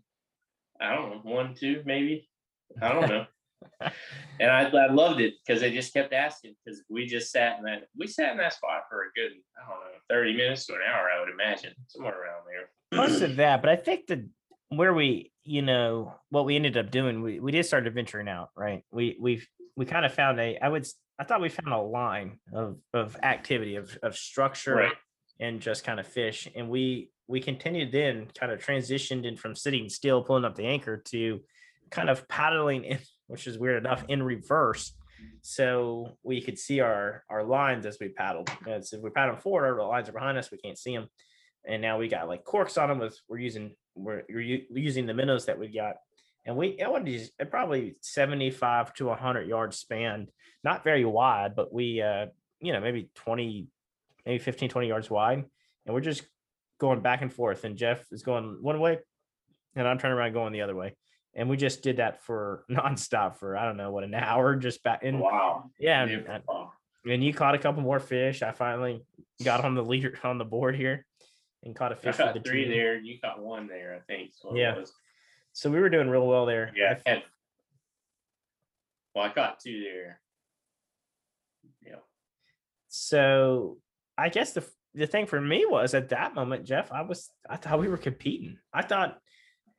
[0.81, 2.27] I don't know, one, two, maybe.
[2.81, 3.25] I don't know.
[4.39, 7.65] And I, I loved it because they just kept asking because we just sat in
[7.65, 10.73] that we sat in that spot for a good I don't know 30 minutes to
[10.73, 12.69] an hour I would imagine somewhere around there.
[12.99, 14.23] Most of that, but I think that
[14.69, 18.49] where we, you know, what we ended up doing, we, we did start venturing out,
[18.55, 18.83] right?
[18.91, 19.43] We we
[19.75, 20.87] we kind of found a I would
[21.19, 24.93] I thought we found a line of of activity of of structure Right.
[25.39, 26.47] and just kind of fish.
[26.55, 30.65] And we we continued then kind of transitioned in from sitting still, pulling up the
[30.65, 31.39] anchor to
[31.89, 34.93] kind of paddling in, which is weird enough, in reverse.
[35.41, 38.49] So we could see our our lines as we paddled.
[38.65, 41.07] If we paddle forward, our lines are behind us, we can't see them.
[41.65, 45.13] And now we got like corks on them with we're using we're, we're using the
[45.13, 45.95] minnows that we got.
[46.45, 50.27] And we it it probably 75 to 100 yard span,
[50.63, 52.25] not very wide, but we uh
[52.63, 53.67] you know maybe 20
[54.25, 55.43] maybe 15 20 yards wide
[55.85, 56.23] and we're just
[56.79, 58.97] going back and forth and jeff is going one way
[59.75, 60.95] and i'm turning around going the other way
[61.35, 64.83] and we just did that for nonstop for i don't know what an hour just
[64.83, 65.69] back oh, in Wow.
[65.79, 66.43] yeah and, and-
[67.05, 69.03] and you caught a couple more fish i finally
[69.43, 71.05] got on the leader on the board here
[71.63, 72.71] and caught a fish for the caught three team.
[72.73, 72.97] there.
[72.99, 74.31] You caught one there, I think.
[74.53, 74.77] Yeah.
[74.77, 74.91] was.
[75.53, 76.97] so we were doing real well there Yeah.
[77.05, 77.23] I had-
[79.15, 80.19] well, I caught two there.
[81.85, 81.95] Yeah.
[82.87, 83.77] so
[84.17, 87.55] i guess the the thing for me was at that moment jeff i was i
[87.57, 89.15] thought we were competing i thought I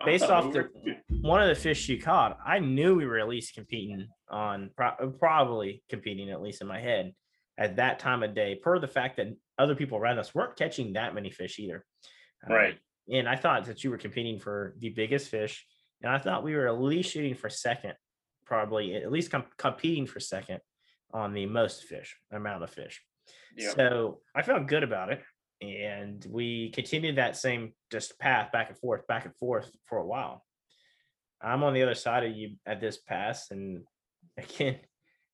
[0.04, 0.68] Based off the-
[1.20, 5.10] one of the fish you caught, I knew we were at least competing on pro-
[5.18, 7.12] probably competing at least in my head
[7.58, 10.94] at that time of day, per the fact that other people around us weren't catching
[10.94, 11.84] that many fish either.
[12.46, 12.78] Um, Right.
[13.12, 15.64] and I thought that you were competing for the biggest fish,
[16.02, 17.94] and I thought we were at least shooting for second,
[18.44, 20.60] probably at least com- competing for second
[21.12, 23.00] on the most fish amount of fish.
[23.56, 23.70] Yeah.
[23.70, 25.22] So I felt good about it.
[25.72, 30.06] And we continued that same just path back and forth, back and forth for a
[30.06, 30.44] while.
[31.42, 33.84] I'm on the other side of you at this pass, and
[34.38, 34.78] again,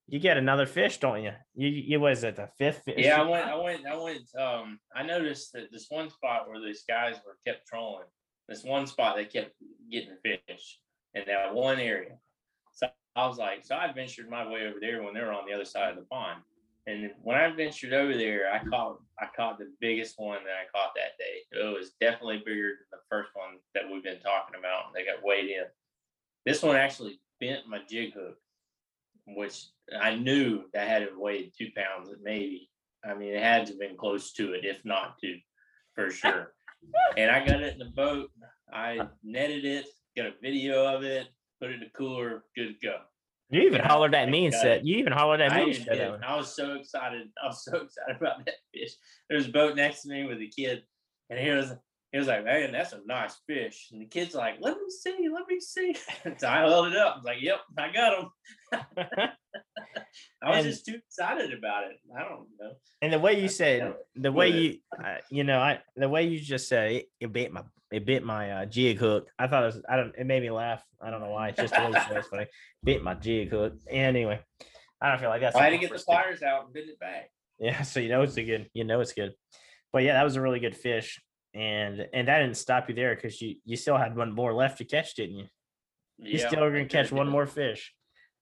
[0.08, 1.32] you get another fish, don't you?
[1.54, 2.96] You you was at the fifth fish.
[2.98, 3.46] Yeah, I went.
[3.46, 7.38] I went, I went, um, I noticed that this one spot where these guys were
[7.46, 8.06] kept trolling,
[8.48, 9.52] this one spot they kept
[9.90, 10.80] getting fish
[11.14, 12.16] in that one area.
[12.72, 15.46] So I was like, so I ventured my way over there when they were on
[15.46, 16.40] the other side of the pond.
[16.90, 20.66] And when I ventured over there, I caught I caught the biggest one that I
[20.76, 21.60] caught that day.
[21.60, 24.92] It was definitely bigger than the first one that we've been talking about.
[24.94, 25.64] They got weighed in.
[26.44, 28.36] This one actually bent my jig hook,
[29.26, 29.66] which
[30.00, 32.70] I knew that had it weighed two pounds maybe.
[33.04, 35.36] I mean, it had to have been close to it, if not two,
[35.94, 36.54] for sure.
[37.16, 38.30] and I got it in the boat.
[38.72, 41.28] I netted it, got a video of it,
[41.60, 42.96] put it in the cooler, good to go.
[43.50, 45.84] You even hollered at me and said, "You even hollered at I, me." and even
[45.84, 46.22] said that did.
[46.22, 47.28] I was so excited.
[47.42, 48.92] I was so excited about that fish.
[49.28, 50.84] There was a boat next to me with a kid,
[51.30, 51.72] and he was
[52.12, 55.28] he was like, "Man, that's a nice fish." And the kid's like, "Let me see,
[55.32, 55.96] let me see."
[56.38, 57.14] so I held it up.
[57.14, 59.28] I was like, "Yep, I got him."
[60.42, 61.98] I was And- just too excited about it.
[62.16, 62.72] I don't know.
[63.02, 66.40] And the way you said, the way you, uh, you know, I the way you
[66.40, 69.28] just said it, it bit my it bit my uh, jig hook.
[69.38, 70.82] I thought it was, I don't, it made me laugh.
[71.02, 71.48] I don't know why.
[71.48, 72.46] It's just the way you said it's funny.
[72.84, 73.74] Bit my jig hook.
[73.88, 74.40] Anyway,
[75.00, 75.56] I don't feel like that's.
[75.56, 77.30] I had to get the pliers out and bend it back.
[77.58, 79.32] Yeah, so you know it's a good, you know it's good.
[79.92, 81.20] But yeah, that was a really good fish,
[81.52, 84.78] and and that didn't stop you there because you you still had one more left
[84.78, 85.46] to catch, didn't you?
[86.18, 87.92] You Yeah, still I gonna catch one more fish.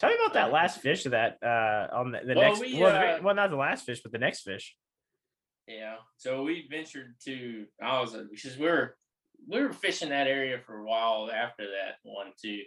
[0.01, 2.81] Tell me about that last fish of that uh on the, the Well, next we,
[2.81, 4.77] well, uh, well not the last fish but the next fish.
[5.67, 5.97] Yeah.
[6.17, 8.97] So we ventured to I was because we were
[9.49, 12.63] we were fishing that area for a while after that one too.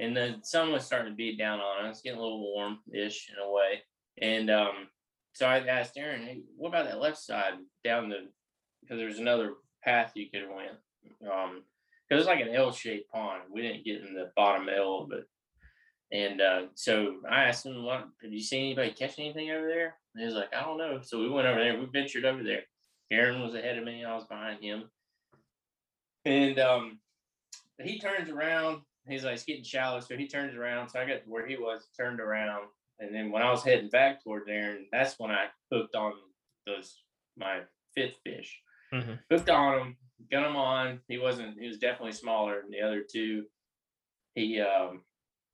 [0.00, 3.42] And the sun was starting to beat down on us, getting a little warm-ish in
[3.42, 3.82] a way.
[4.20, 4.88] And um
[5.32, 8.28] so I asked Aaron, hey, what about that left side down the
[8.82, 11.32] because there's another path you could have went.
[11.32, 11.62] Um,
[12.08, 13.42] because it's like an L-shaped pond.
[13.50, 15.24] We didn't get in the bottom L it.
[16.10, 18.08] And uh, so I asked him, "What?
[18.22, 21.00] Have you seen anybody catch anything over there?" And he was like, "I don't know."
[21.02, 21.78] So we went over there.
[21.78, 22.62] We ventured over there.
[23.10, 24.04] Aaron was ahead of me.
[24.04, 24.84] I was behind him.
[26.24, 26.98] And um,
[27.82, 28.82] he turns around.
[29.08, 30.00] He's like, it's getting shallow.
[30.00, 30.90] So he turns around.
[30.90, 32.64] So I got to where he was, turned around.
[32.98, 36.12] And then when I was heading back towards Aaron, that's when I hooked on
[36.66, 37.02] those
[37.38, 37.60] my
[37.94, 38.60] fifth fish.
[38.92, 39.18] Mhm.
[39.30, 39.96] Hooked on him,
[40.30, 41.00] got him on.
[41.08, 43.44] He wasn't, he was definitely smaller than the other two.
[44.34, 45.02] He um,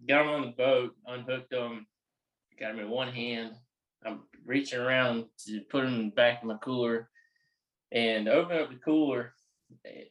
[0.09, 1.87] got him on the boat, unhooked him,
[2.59, 3.52] got him in one hand.
[4.04, 7.09] I'm reaching around to put him back in my cooler
[7.92, 9.33] and open up the cooler.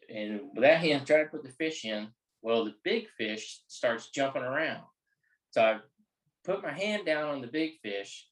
[0.10, 2.08] And with that hand, try to put the fish in.
[2.42, 4.84] Well, the big fish starts jumping around.
[5.52, 5.78] So I
[6.44, 8.26] put my hand down on the big fish.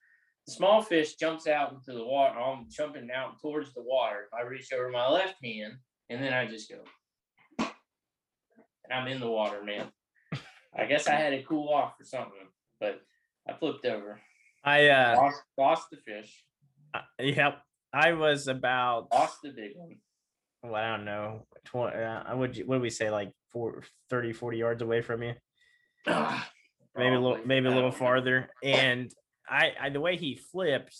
[0.48, 2.40] The small fish jumps out into the water.
[2.40, 4.28] I'm jumping out towards the water.
[4.34, 5.74] I reach over my left hand
[6.10, 6.84] and then I just go.
[7.60, 9.92] And I'm in the water, man.
[10.78, 12.48] I guess I had to cool off or something,
[12.80, 13.02] but
[13.48, 14.20] I flipped over.
[14.64, 16.44] I uh, Lost, lost the fish.
[16.94, 17.60] uh, yep.
[17.94, 19.98] I was about Lost the big one.
[20.64, 24.32] well, I don't know, 20, uh, I would, what do we say, like four, 30,
[24.34, 25.34] 40 yards away from you?
[26.08, 28.50] Maybe a little, maybe a little farther.
[28.62, 29.10] And
[29.50, 30.96] I, I, the way he flipped,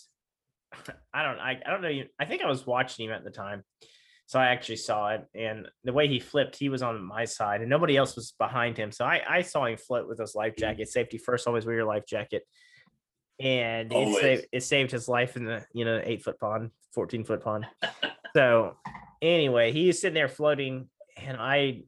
[1.14, 1.88] I don't, I, I don't know.
[1.88, 3.62] you- I think I was watching him at the time.
[4.26, 5.24] So I actually saw it.
[5.34, 8.76] And the way he flipped, he was on my side and nobody else was behind
[8.76, 8.90] him.
[8.92, 10.60] So I, I saw him float with his life mm.
[10.60, 10.88] jacket.
[10.88, 12.42] Safety first, always wear your life jacket.
[13.40, 17.24] And it saved, it saved his life in the, you know, eight foot pond, 14
[17.24, 17.66] foot pond.
[18.36, 18.76] so
[19.22, 21.84] anyway, he's sitting there floating, and I,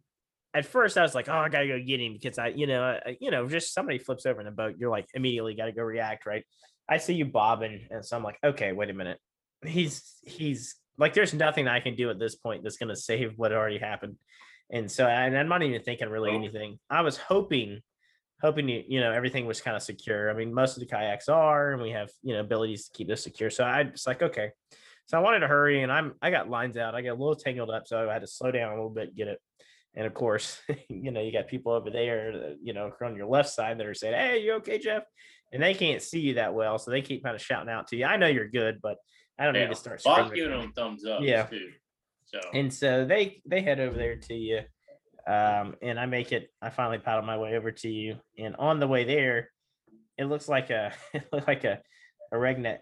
[0.55, 2.83] at first, I was like, "Oh, I gotta go get him," because I, you know,
[3.05, 5.73] I, you know, just somebody flips over in the boat, you're like immediately got to
[5.73, 6.45] go react, right?
[6.89, 9.19] I see you bobbing, and so I'm like, "Okay, wait a minute."
[9.67, 13.53] He's he's like, there's nothing I can do at this point that's gonna save what
[13.53, 14.17] already happened,
[14.71, 16.79] and so and I'm not even thinking really anything.
[16.91, 17.81] I was hoping.
[18.43, 20.29] Hoping you, you know everything was kind of secure.
[20.29, 23.09] I mean, most of the kayaks are, and we have you know abilities to keep
[23.09, 23.49] this secure.
[23.49, 24.51] So I was like, okay,
[25.07, 26.95] so I wanted to hurry and I'm I got lines out.
[26.95, 29.15] I got a little tangled up, so I had to slow down a little bit,
[29.15, 29.41] get it.
[29.95, 33.27] And of course, you know, you got people over there, uh, you know, on your
[33.27, 35.05] left side that are saying, Hey, you okay, Jeff?
[35.53, 36.79] And they can't see you that well.
[36.79, 38.07] So they keep kind of shouting out to you.
[38.07, 38.97] I know you're good, but
[39.39, 39.63] I don't Yeah.
[39.65, 40.35] need to start Bob screaming.
[40.35, 41.45] giving them thumbs up Yeah.
[41.47, 41.73] too.
[42.27, 44.61] So And so they they head over there to you.
[45.27, 48.17] Um, and I make it, I finally paddle my way over to you.
[48.39, 49.51] And on the way there,
[50.19, 51.81] it looks like a it looks like a
[52.33, 52.79] a regnet,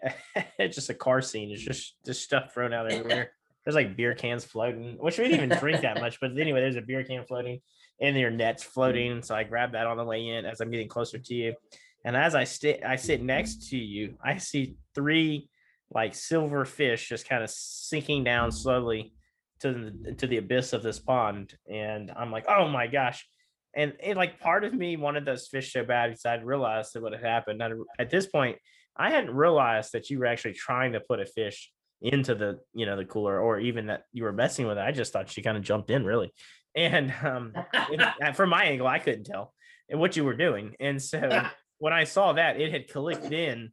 [0.57, 1.51] it's just a car scene.
[1.51, 3.31] It's just just stuff thrown out everywhere.
[3.63, 6.75] There's like beer cans floating, which we didn't even drink that much, but anyway, there's
[6.75, 7.61] a beer can floating
[8.01, 9.21] and your nets floating.
[9.21, 11.55] So I grab that on the way in as I'm getting closer to you.
[12.03, 15.49] And as I sit I sit next to you, I see three
[15.93, 19.13] like silver fish just kind of sinking down slowly
[19.59, 21.53] to the to the abyss of this pond.
[21.71, 23.27] And I'm like, oh my gosh.
[23.75, 27.01] And it like part of me wanted those fish so bad because I'd realized that
[27.01, 27.63] what had happened.
[27.63, 28.57] I'd, at this point,
[28.95, 32.85] I hadn't realized that you were actually trying to put a fish into the you
[32.85, 34.81] know the cooler or even that you were messing with it.
[34.81, 36.33] I just thought she kind of jumped in really.
[36.75, 39.53] And um it- from my angle, I couldn't tell
[39.89, 40.75] what you were doing.
[40.79, 41.45] And so
[41.77, 43.71] when I saw that it had clicked in,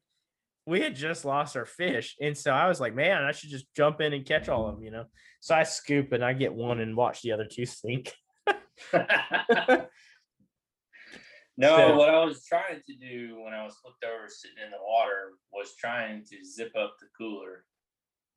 [0.71, 2.17] we had just lost our fish.
[2.21, 4.77] And so I was like, man, I should just jump in and catch all of
[4.77, 5.05] them, you know.
[5.41, 8.13] So I scoop and I get one and watch the other two sink.
[8.93, 9.87] no,
[11.77, 14.77] So- what I was trying to do when I was flipped over sitting in the
[14.81, 17.65] water was trying to zip up the cooler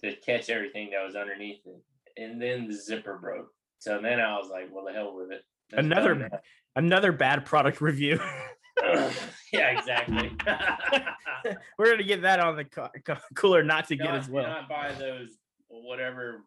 [0.04, 1.82] to catch everything that was underneath it.
[2.22, 3.50] And then the zipper broke.
[3.78, 5.42] So then I was like, well, the hell with it.
[5.70, 6.42] That's Another-
[6.76, 8.20] Another bad product review.
[9.54, 10.32] yeah, exactly.
[11.78, 14.48] We're gonna get that on the co- co- cooler not to get as well.
[14.48, 16.44] Not buy those whatever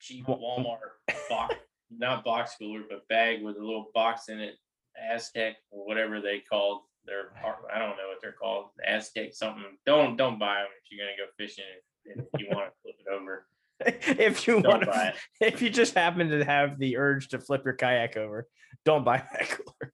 [0.00, 0.78] cheap Walmart
[1.30, 1.54] box,
[1.90, 4.54] not box cooler, but bag with a little box in it.
[5.10, 7.32] Aztec or whatever they called their.
[7.72, 8.66] I don't know what they're called.
[8.86, 9.64] Aztec something.
[9.86, 11.64] Don't don't buy them if you're gonna go fishing
[12.06, 13.46] and if you want to flip it over.
[14.20, 17.64] if you Don't want to, if you just happen to have the urge to flip
[17.64, 18.46] your kayak over,
[18.84, 19.92] don't buy that cooler.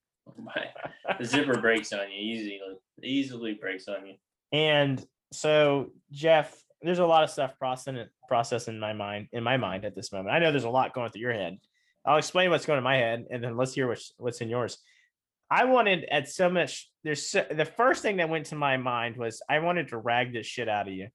[1.19, 2.61] The zipper breaks on you easily.
[3.03, 4.15] Easily breaks on you.
[4.53, 9.57] And so, Jeff, there's a lot of stuff processing process in my mind in my
[9.57, 10.35] mind at this moment.
[10.35, 11.59] I know there's a lot going through your head.
[12.05, 14.79] I'll explain what's going in my head, and then let's hear what's what's in yours.
[15.51, 16.91] I wanted at so much.
[17.05, 20.33] There's so, the first thing that went to my mind was I wanted to rag
[20.33, 21.09] this shit out of you.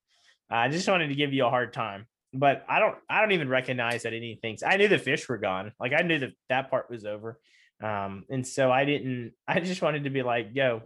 [0.49, 2.95] I just wanted to give you a hard time, but I don't.
[3.09, 4.57] I don't even recognize that anything.
[4.65, 5.71] I knew the fish were gone.
[5.79, 7.39] Like I knew that that part was over.
[7.81, 9.33] Um, and so I didn't.
[9.47, 10.83] I just wanted to be like, yo,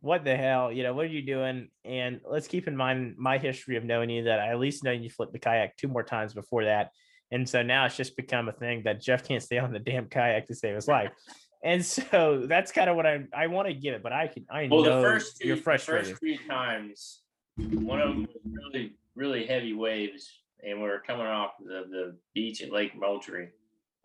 [0.00, 0.70] what the hell?
[0.70, 1.68] You know, what are you doing?
[1.84, 4.92] And let's keep in mind my history of knowing you that I at least know
[4.92, 6.90] you flipped the kayak two more times before that.
[7.30, 10.06] And so now it's just become a thing that Jeff can't stay on the damn
[10.06, 11.10] kayak to save his life.
[11.64, 14.44] And so that's kind of what I I want to give it, but I can
[14.50, 16.08] I Well, know the first two, you're the frustrated.
[16.08, 17.22] first three times,
[17.56, 20.30] one of them was really, really heavy waves,
[20.62, 23.48] and we were coming off the, the beach at Lake Moultrie,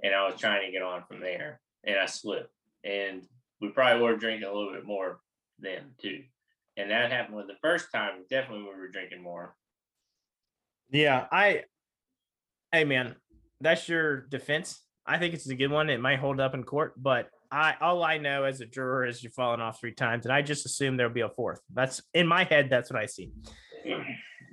[0.02, 3.24] and I was trying to get on from there, and I slipped, and
[3.62, 5.20] we probably were drinking a little bit more
[5.60, 6.24] then too,
[6.78, 8.24] and that happened with the first time.
[8.30, 9.56] Definitely, we were drinking more.
[10.92, 11.64] Yeah, I
[12.72, 13.16] hey man,
[13.62, 14.82] that's your defense.
[15.06, 15.90] I think it's a good one.
[15.90, 19.24] It might hold up in court, but I all I know as a juror is
[19.24, 21.62] you're falling off three times, and I just assume there'll be a fourth.
[21.74, 23.32] That's in my head, that's what I see.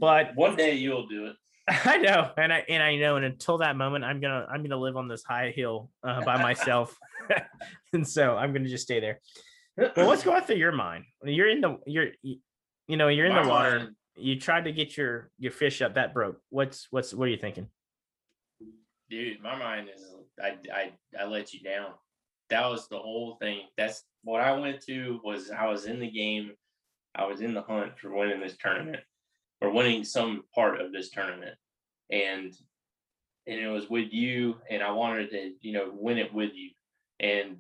[0.01, 1.37] But One day you'll do it.
[1.85, 4.77] I know, and I and I know, and until that moment, I'm gonna I'm gonna
[4.77, 6.97] live on this high hill uh, by myself,
[7.93, 9.21] and so I'm gonna just stay there.
[9.77, 11.05] Well, what's going through your mind?
[11.25, 13.79] You're in the you're you, know you're in My the water.
[13.81, 16.41] mind- You tried to get your your fish up that broke.
[16.51, 17.69] What's what's what are you thinking?
[19.09, 20.03] dude my mind is
[20.43, 21.91] I, I i let you down
[22.51, 26.11] that was the whole thing that's what i went to was i was in the
[26.11, 26.51] game
[27.15, 28.99] i was in the hunt for winning this tournament
[29.61, 31.55] or winning some part of this tournament.
[32.11, 32.55] And
[33.49, 36.71] and it was with you and i wanted to you know win it with you.
[37.21, 37.57] And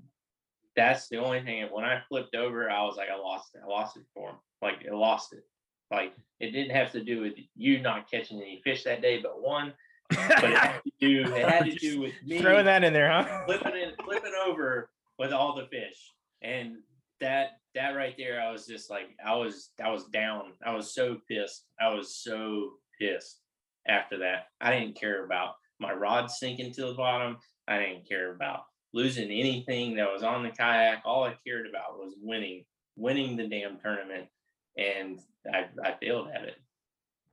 [0.74, 3.66] that's the only thing when i flipped over i was like i lost it i
[3.66, 5.44] lost it for him like i lost it.
[5.90, 9.40] Like it didn't have to do with you not catching any fish that day but
[9.40, 9.72] one
[10.10, 13.10] but it had to do it had to do with me Throw that in there,
[13.10, 13.44] huh?
[13.46, 16.12] flipping it flipping over with all the fish.
[16.42, 16.76] And
[17.20, 20.52] that that right there i was just like i was i was down.
[20.64, 21.66] I was so pissed.
[21.80, 23.40] I was so pissed
[23.88, 24.46] after that.
[24.60, 27.36] I didn't care about my rod sinking to the bottom.
[27.68, 31.02] I didn't care about losing anything that was on the kayak.
[31.04, 32.64] All i cared about was winning
[32.96, 34.26] winning the damn tournament
[34.78, 35.20] and
[35.52, 36.56] i i failed at it.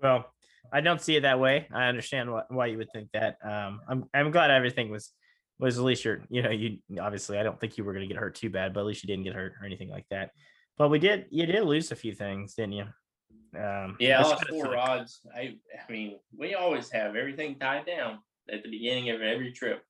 [0.01, 0.25] Well,
[0.71, 1.67] I don't see it that way.
[1.73, 3.37] I understand why, why you would think that.
[3.43, 5.11] Um, I'm I'm glad everything was
[5.59, 8.13] was at least you're you know you obviously I don't think you were going to
[8.13, 10.31] get hurt too bad, but at least you didn't get hurt or anything like that.
[10.77, 12.85] But we did you did lose a few things, didn't you?
[13.55, 15.21] Um, Yeah, I lost four rods.
[15.35, 18.19] I I mean, we always have everything tied down
[18.51, 19.83] at the beginning of every trip.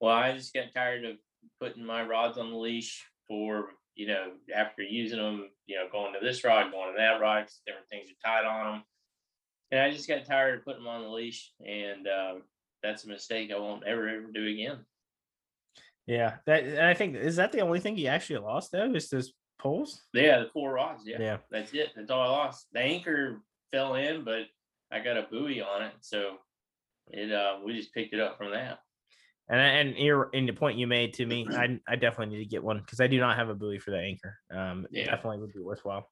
[0.00, 1.16] Well, I just got tired of
[1.60, 6.12] putting my rods on the leash for you know after using them, you know, going
[6.12, 8.82] to this rod, going to that rod, different things are tied on them,
[9.70, 12.42] and I just got tired of putting them on the leash, and um,
[12.82, 14.84] that's a mistake I won't ever ever do again.
[16.08, 19.10] Yeah, that and I think is that the only thing you actually lost though is
[19.10, 20.04] those poles.
[20.14, 21.02] Yeah, the four rods.
[21.04, 21.36] Yeah, Yeah.
[21.50, 21.90] that's it.
[21.94, 22.66] That's all I lost.
[22.72, 23.42] The anchor
[23.72, 24.46] fell in, but
[24.90, 26.38] I got a buoy on it, so
[27.08, 28.78] it uh we just picked it up from that.
[29.50, 32.48] And and you're in the point you made to me, I I definitely need to
[32.50, 34.38] get one because I do not have a buoy for the anchor.
[34.50, 35.04] Um, Yeah.
[35.06, 36.10] definitely would be worthwhile.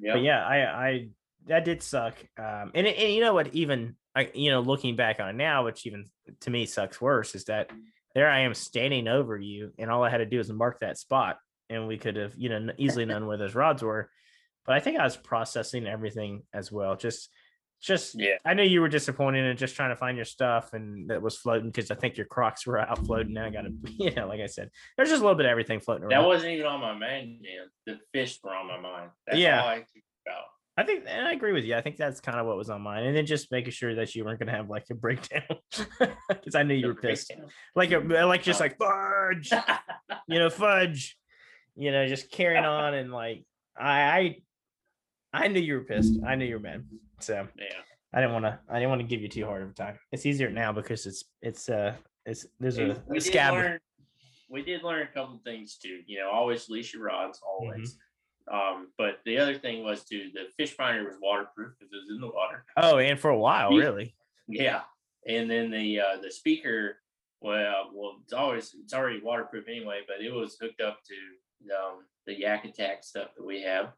[0.00, 0.14] Yeah.
[0.14, 1.08] But yeah, I I
[1.46, 2.14] that did suck.
[2.36, 3.54] Um, and it- and you know what?
[3.54, 6.06] Even I you know looking back on it now, which even
[6.40, 7.70] to me sucks worse, is that
[8.14, 10.98] there I am standing over you, and all I had to do was mark that
[10.98, 11.38] spot,
[11.70, 14.10] and we could have you know easily known where those rods were.
[14.66, 16.96] But I think I was processing everything as well.
[16.96, 17.30] Just
[17.80, 18.38] just Yeah.
[18.44, 21.38] I know you were disappointed and just trying to find your stuff and that was
[21.38, 23.34] floating because I think your Crocs were out floating.
[23.34, 25.50] Now I got to, you know, like I said, there's just a little bit of
[25.50, 26.20] everything floating around.
[26.22, 27.68] That wasn't even on my mind, man.
[27.86, 29.10] The fish were on my mind.
[29.28, 29.62] That's Yeah.
[29.62, 30.44] all I think about.
[30.78, 31.74] I think, and I agree with you.
[31.74, 34.14] I think that's kind of what was on mine, and then just making sure that
[34.14, 35.42] you weren't going to have like a breakdown
[36.28, 37.32] because I knew you were pissed,
[37.74, 38.64] like a like just Oh.
[38.64, 39.50] like fudge,
[40.28, 41.18] you know, fudge,
[41.74, 43.44] you know, just carrying on and like
[43.76, 44.36] I I
[45.32, 46.14] I knew you were pissed.
[46.24, 46.84] I knew you were mad,
[47.18, 47.66] so yeah.
[48.14, 49.98] I didn't want to I didn't want to give you too hard of a time.
[50.12, 53.54] It's easier now because it's it's uh it's there's a, we a scab.
[53.54, 53.80] learn
[54.48, 56.02] we did learn a couple things too.
[56.06, 57.94] You know, always leash your rods, always.
[57.94, 58.07] Mm-hmm.
[58.50, 62.10] Um, but the other thing was too the fish finder was waterproof because it was
[62.10, 62.64] in the water.
[62.76, 64.14] Oh, and for a while, really.
[64.48, 64.80] Yeah,
[65.26, 66.96] and then the uh, the speaker,
[67.40, 72.04] well, well, it's always it's already waterproof anyway, but it was hooked up to um,
[72.26, 73.92] the Yak Attack stuff that we have,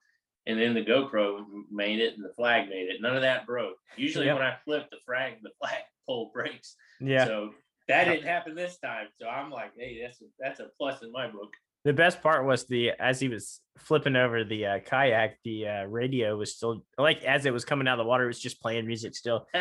[0.47, 3.01] and then the GoPro made it and the flag made it.
[3.01, 3.77] None of that broke.
[3.97, 4.39] Usually Yep.
[4.39, 6.75] when I flip the flag, the flag pole breaks.
[7.01, 7.25] Yeah.
[7.27, 7.51] So
[7.89, 9.07] that didn't happen this time.
[9.21, 11.53] So I'm like, hey, that's a, that's a plus in my book.
[11.85, 15.85] The best part was the as he was flipping over the uh, kayak, the uh,
[15.85, 18.61] radio was still like as it was coming out of the water, it was just
[18.61, 19.47] playing music still.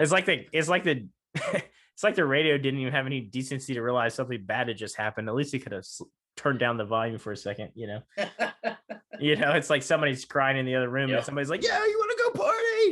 [0.00, 3.74] It's like the it's like the it's like the radio didn't even have any decency
[3.74, 5.28] to realize something bad had just happened.
[5.28, 6.02] At least he could have s-
[6.36, 8.00] turned down the volume for a second, you know.
[9.20, 11.18] You know, it's like somebody's crying in the other room Yep.
[11.18, 12.13] and somebody's like, "Yeah, you want to go party?"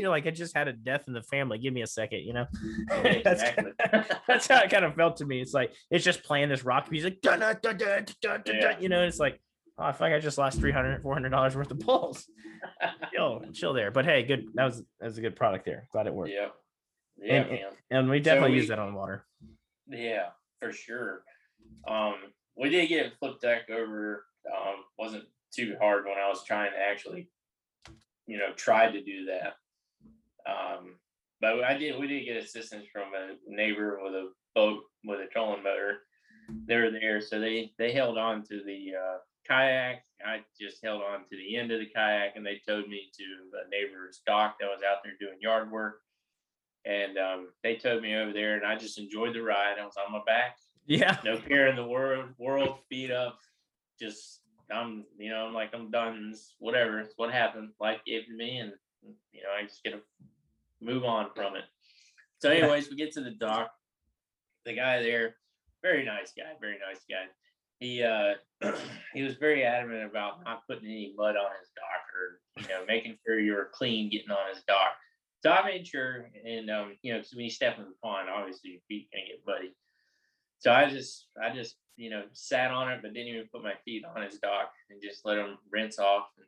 [0.02, 1.58] You're like, "I just had a death in the family.
[1.58, 2.46] Give me a second, you know."
[2.88, 3.72] That's exactly.
[4.26, 5.40] that's how it kind of felt to me.
[5.40, 8.78] It's like it's just playing this rock music, dun, dun, dun, dun, dun, dun, Yeah.
[8.80, 9.04] you know.
[9.04, 9.40] It's like,
[9.78, 12.26] oh, I feel like I just lost 300 400 dollars worth of pulls.
[13.14, 13.90] Chill, chill there.
[13.92, 14.46] But hey, good.
[14.54, 15.86] That was that was a good product there.
[15.92, 16.32] Glad it worked.
[16.32, 16.52] Yep.
[17.18, 17.70] Yeah, And- man.
[17.92, 19.24] and we definitely we- use that on water.
[19.86, 20.30] Yeah,
[20.60, 21.22] for sure.
[21.86, 22.14] Um,
[22.56, 24.24] we did get flipped deck over.
[24.52, 25.24] Um, wasn't
[25.54, 27.28] too hard when I was trying to actually,
[28.26, 29.54] you know, try to do that.
[30.46, 30.96] Um,
[31.40, 31.98] but I did.
[31.98, 35.98] We did get assistance from a neighbor with a boat with a trolling motor.
[36.66, 39.18] They were there, so they they held on to the uh,
[39.48, 40.04] kayak.
[40.24, 43.24] I just held on to the end of the kayak, and they towed me to
[43.64, 45.96] a neighbor's dock that was out there doing yard work
[46.84, 49.76] and um, they towed me over there, and I just enjoyed the ride.
[49.80, 51.16] I was on my back, Yeah.
[51.24, 53.38] no care in the world, world, feet up,
[54.00, 56.34] just I'm, you know, I'm like I'm done.
[56.58, 57.70] Whatever, it's what happened.
[57.80, 58.72] Life gave to me, and
[59.32, 60.00] you know, I just gotta
[60.82, 61.64] move on from it.
[62.40, 63.70] So, anyways, we get to the dock.
[64.64, 65.36] The guy there,
[65.82, 67.26] very nice guy, very nice guy.
[67.80, 68.34] He uh
[69.14, 72.84] he was very adamant about not putting any mud on his dock or you know
[72.86, 74.94] making sure you were clean getting on his dock.
[75.42, 78.28] So I made sure, and um, you know, 'cause when you step in the pond,
[78.30, 79.74] obviously your feet gonna get muddy.
[80.58, 83.74] So I just, I just, you know, sat on it, but didn't even put my
[83.84, 86.28] feet on his dock and just let him rinse off.
[86.38, 86.46] And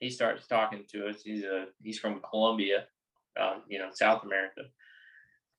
[0.00, 1.22] he starts talking to us.
[1.22, 2.86] He's a, he's from Colombia,
[3.40, 4.62] um, you know, South America,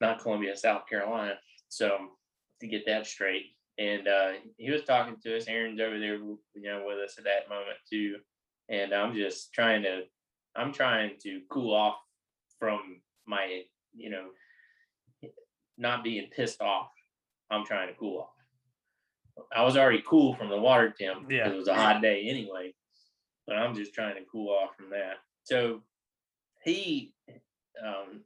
[0.02, 1.36] not Columbia, South Carolina.
[1.70, 1.98] So
[2.62, 5.48] to get that straight, and uh, he was talking to us.
[5.48, 8.18] Aaron's over there, you know, with us at that moment too.
[8.70, 10.02] And I'm just trying to,
[10.56, 11.96] I'm trying to cool off
[12.60, 13.64] from my,
[13.96, 14.28] you know,
[15.78, 16.90] not being pissed off.
[17.50, 19.46] I'm trying to cool off.
[19.56, 21.32] I was already cool from the water temp.
[21.32, 21.50] Yeah.
[21.50, 22.74] It was a hot day anyway,
[23.48, 25.16] but I'm just trying to cool off from that.
[25.44, 25.82] So
[26.64, 27.14] he,
[27.86, 28.22] um,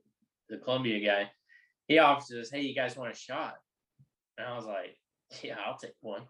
[0.50, 1.32] the Columbia guy,
[1.88, 3.56] he offers us, "Hey, you guys want a shot?"
[4.38, 4.98] And I was like,
[5.44, 6.24] "Yeah, I'll take one."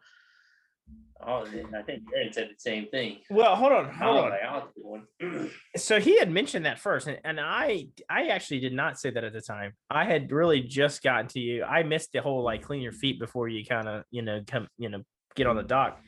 [1.25, 3.17] Oh, I think Aaron said the same thing.
[3.29, 4.29] Well, hold on, hold on.
[4.29, 5.07] like, "I'll take one."
[5.75, 9.23] so he had mentioned that first and, and i i actually did not say that
[9.23, 12.61] at the time i had really just gotten to you i missed the whole like
[12.61, 15.01] clean your feet before you kind of you know come you know
[15.35, 15.99] get on the dock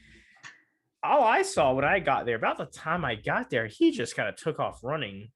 [1.03, 4.15] all i saw when i got there about the time i got there he just
[4.15, 5.29] kind of took off running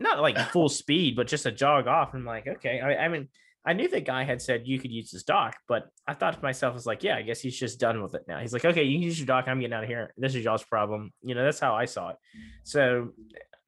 [0.00, 3.28] not like full speed but just a jog off i'm like okay I, I mean
[3.64, 6.42] i knew the guy had said you could use his dock but i thought to
[6.42, 8.64] myself i was like yeah i guess he's just done with it now he's like
[8.64, 11.12] okay you can use your dock i'm getting out of here this is y'all's problem
[11.22, 12.16] you know that's how i saw it
[12.64, 13.10] so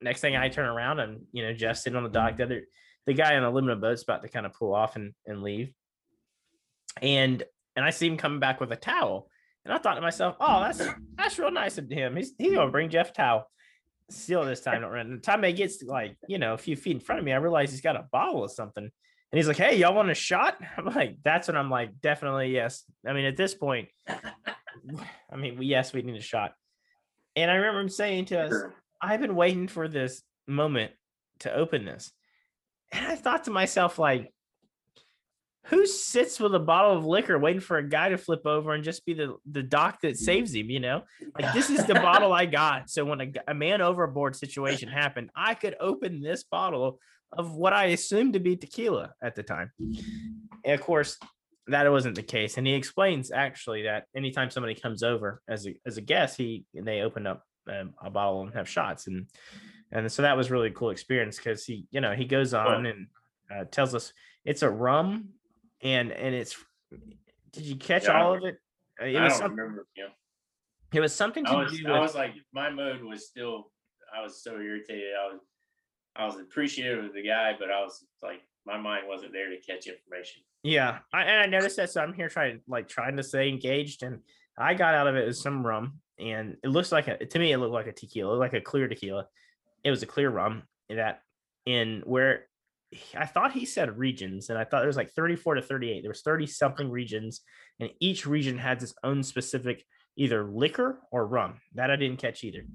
[0.03, 2.37] next thing I turn around and you know Jeff sitting on the dock.
[2.37, 2.61] The other
[3.07, 5.73] the guy on a aluminum boat's about to kind of pull off and, and leave.
[7.01, 7.41] And
[7.75, 9.29] and I see him coming back with a towel.
[9.65, 10.81] And I thought to myself, oh, that's
[11.15, 12.15] that's real nice of him.
[12.15, 13.49] He's he's gonna bring Jeff towel.
[14.09, 15.11] Still this time don't run.
[15.11, 17.37] The time he gets like, you know, a few feet in front of me, I
[17.37, 18.83] realize he's got a bottle of something.
[18.83, 20.57] And he's like, Hey, y'all want a shot?
[20.77, 22.83] I'm like, that's when I'm like, definitely yes.
[23.07, 26.53] I mean, at this point, I mean, yes, we need a shot.
[27.35, 28.53] And I remember him saying to us,
[29.01, 30.91] I've been waiting for this moment
[31.39, 32.11] to open this.
[32.91, 34.31] And I thought to myself, like,
[35.67, 38.83] who sits with a bottle of liquor waiting for a guy to flip over and
[38.83, 41.03] just be the, the doc that saves him, you know?
[41.39, 42.89] Like, this is the bottle I got.
[42.89, 46.99] So when a man overboard situation happened, I could open this bottle
[47.31, 49.71] of what I assumed to be tequila at the time.
[49.79, 51.17] And of course,
[51.67, 52.57] that wasn't the case.
[52.57, 56.65] And he explains actually that anytime somebody comes over as a, as a guest, he
[56.73, 59.27] they open up um, a bottle and have shots and
[59.91, 62.85] and so that was really a cool experience because he you know he goes on
[62.85, 63.07] and
[63.53, 64.11] uh, tells us
[64.43, 65.29] it's a rum
[65.83, 66.55] and and it's
[67.51, 68.57] did you catch Yeah, all of it
[69.01, 69.85] Uh, it I was don't remember.
[69.95, 70.07] You
[70.93, 73.71] it was something to I was, do I with was like, my mode was still,
[74.15, 75.13] I was so irritated.
[75.19, 75.41] I was,
[76.15, 79.57] I was appreciative of the guy, but I was like, my mind wasn't there to
[79.57, 80.43] catch information.
[80.61, 81.89] Yeah, I, and I noticed that.
[81.89, 84.19] So I'm here trying, like, trying to stay engaged, and
[84.55, 87.17] I got out of it as some rum, and it looks like a.
[87.25, 89.25] To me, it looked like a tequila, like a clear tequila.
[89.83, 91.23] It was a clear rum that
[91.65, 92.43] in where he-
[93.15, 96.01] I thought he said regions, and I thought there was like 34 to 38.
[96.01, 97.41] There was 30 something regions,
[97.79, 99.83] and each region has its own specific
[100.15, 101.59] either liquor or rum.
[101.75, 102.65] That I didn't catch either.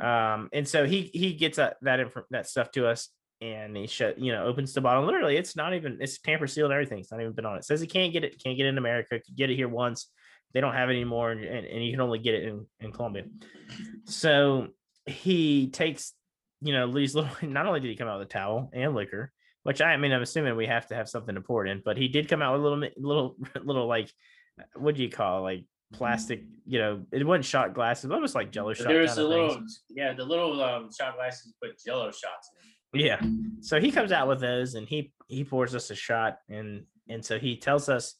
[0.00, 3.08] Um, and so he he gets that that inf- that stuff to us,
[3.40, 5.04] and he shut you know opens the bottle.
[5.04, 6.98] Literally, it's not even it's tamper sealed everything.
[6.98, 7.64] It's not even been on it.
[7.64, 9.20] Says he can't get it, can't get it in America.
[9.34, 10.10] Get it here once.
[10.52, 12.92] They don't have it anymore, and, and, and you can only get it in in
[12.92, 13.24] Colombia.
[14.04, 14.68] So
[15.06, 16.12] he takes
[16.60, 17.30] you know these little.
[17.42, 20.12] Not only did he come out with a towel and liquor, which I, I mean
[20.12, 22.52] I'm assuming we have to have something to pour in, but he did come out
[22.54, 24.10] with little little little like
[24.74, 25.42] what do you call it?
[25.42, 26.44] like plastic?
[26.66, 28.88] You know, it wasn't shot glasses, but almost like Jello But shot.
[28.88, 29.82] there was kind a little, things.
[29.88, 32.50] yeah, the little um, shot glasses put Jello shots
[32.92, 33.00] in.
[33.00, 33.20] Yeah.
[33.60, 37.24] So he comes out with those and he he pours us a shot and and
[37.24, 38.14] so he tells us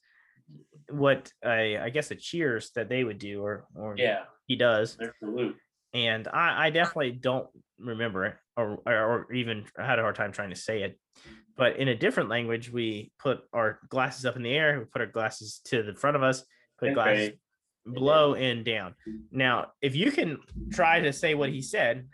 [0.91, 4.97] what I, I guess a cheers that they would do or or Yeah, he does.
[4.97, 5.53] there's.
[5.93, 10.33] And I I definitely don't remember it or or, even I had a hard time
[10.33, 10.99] trying to say it.
[11.57, 15.01] but in a different language, we put our glasses up in the air, we put
[15.03, 16.45] our glasses to the front of us,
[16.79, 17.39] put glasses Okay.
[17.93, 18.95] below and down.
[19.31, 20.39] Now, if you can
[20.73, 22.09] try to say what he said,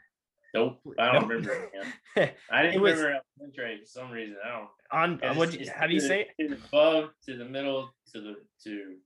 [0.54, 1.30] Nope, I don't Nope.
[1.30, 1.70] remember.
[2.16, 2.30] man.
[2.50, 4.36] I didn't was- remember elementary for some reason.
[4.44, 4.68] I don't.
[4.90, 6.48] on uh, It's- what it's how do you say it?
[6.48, 8.34] to the above, to the middle, to the
[8.64, 8.96] to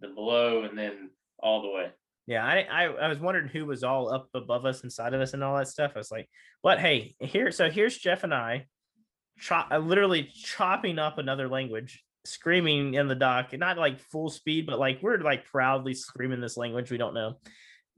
[0.00, 1.10] the below, and then
[1.40, 1.90] all the way.
[2.26, 5.34] Yeah, I, I I was wondering who was all up above us, inside of us,
[5.34, 5.92] and all that stuff.
[5.94, 6.28] I was like,
[6.62, 6.78] "What?
[6.80, 8.66] Hey, here." So here's Jeff and I,
[9.38, 14.30] chop, uh, literally chopping up another language, screaming in the dock, and not like full
[14.30, 17.34] speed, but like we're like proudly screaming this language we don't know,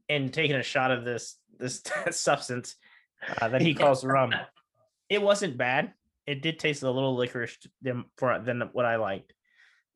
[0.09, 2.75] and taking a shot of this this substance
[3.41, 4.33] uh, that he calls rum.
[5.09, 5.93] It wasn't bad.
[6.27, 8.07] It did taste a little licorice than
[8.43, 9.33] than what I liked,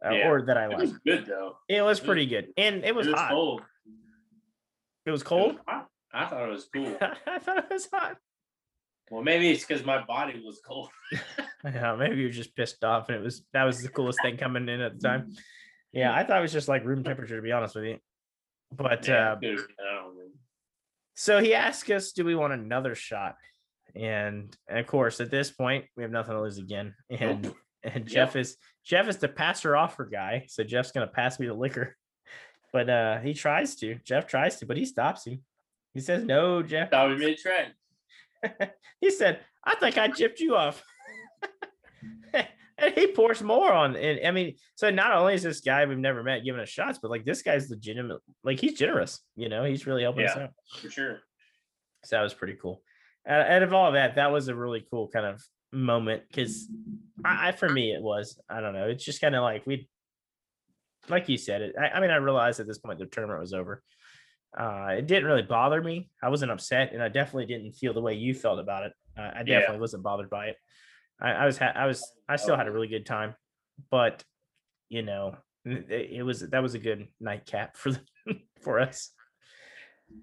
[0.06, 0.28] uh, Yeah.
[0.30, 1.04] or that I It was liked.
[1.04, 1.56] good though.
[1.68, 3.30] It was was- pretty good, and it was, it was hot.
[3.32, 3.62] cold.
[5.07, 5.57] It was It was cold.
[6.12, 6.96] I thought it was cool.
[7.26, 8.16] I thought it was hot.
[9.11, 10.90] well, maybe it's because my body was cold.
[11.62, 14.38] Yeah, maybe you were just pissed off, and it was that was the coolest thing
[14.38, 15.34] coming in at the time.
[15.92, 17.98] Yeah, I thought it was just like room temperature, to be honest with you.
[18.74, 20.22] But Yeah, uh, it could've been, I don't know.
[21.16, 23.36] so he asked us, "Do we want another shot?"
[23.94, 26.94] And, and of course, at this point, we have nothing to lose again.
[27.11, 31.46] And and Jeff is Jeff is the passer offer guy, so Jeff's gonna pass me
[31.46, 31.94] the liquor.
[32.72, 33.96] But uh he tries to.
[34.04, 35.42] Jeff tries to, but he stops him.
[35.94, 37.72] He says, "No, Jeff." We mid track.
[39.00, 40.82] he said, I think I chipped you off.
[42.32, 43.96] and he pours more on.
[43.96, 46.98] And I mean, so not only is this guy we've never met giving us shots,
[47.00, 50.50] but like this guy's legitimate, like he's generous, you know, he's really helping us out.
[50.80, 51.20] for sure.
[52.04, 52.82] So that was pretty cool.
[53.28, 55.42] Uh, out of all of that, that was a really cool kind of
[55.72, 56.66] moment because
[57.24, 59.88] I, I, for me, it was, I don't know, it's just kind of like we,
[61.09, 61.74] like you said, it.
[61.80, 63.82] I, I mean, I realized at this point the tournament was over.
[64.59, 66.11] Uh, it didn't really bother me.
[66.22, 68.92] I wasn't upset, and I definitely didn't feel the way you felt about it.
[69.16, 69.61] Uh, I Yeah.
[69.61, 70.57] definitely wasn't bothered by it.
[71.20, 73.34] I, I was, ha- I was, I still had a really good time,
[73.90, 74.24] but
[74.88, 77.92] you know, it, it was that was a good nightcap for
[78.26, 79.11] the, for us.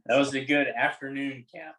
[0.08, 1.76] That was a good afternoon cap.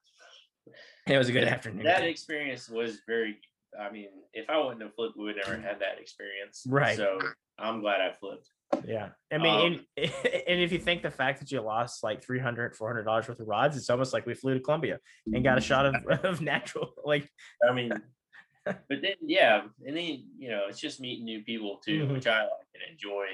[1.06, 1.84] It was a good afternoon.
[1.84, 2.08] That cap.
[2.08, 3.38] experience was very.
[3.78, 6.64] I mean, if I wouldn't have flipped, we would never had that experience.
[6.66, 6.96] Right.
[6.96, 7.18] So
[7.58, 8.48] I'm glad I flipped.
[8.86, 9.10] Yeah.
[9.32, 10.12] I mean, Um, and,
[10.48, 13.76] and if you think the fact that you lost like 300 $400 worth of rods,
[13.76, 14.98] it's almost like we flew to Colombia
[15.32, 15.94] and got a shot of,
[16.24, 16.92] of natural.
[17.04, 17.28] Like,
[17.68, 17.92] I mean,
[18.64, 22.12] but then yeah, and then you know, it's just meeting new people too, Mhm.
[22.12, 23.26] which I like and enjoy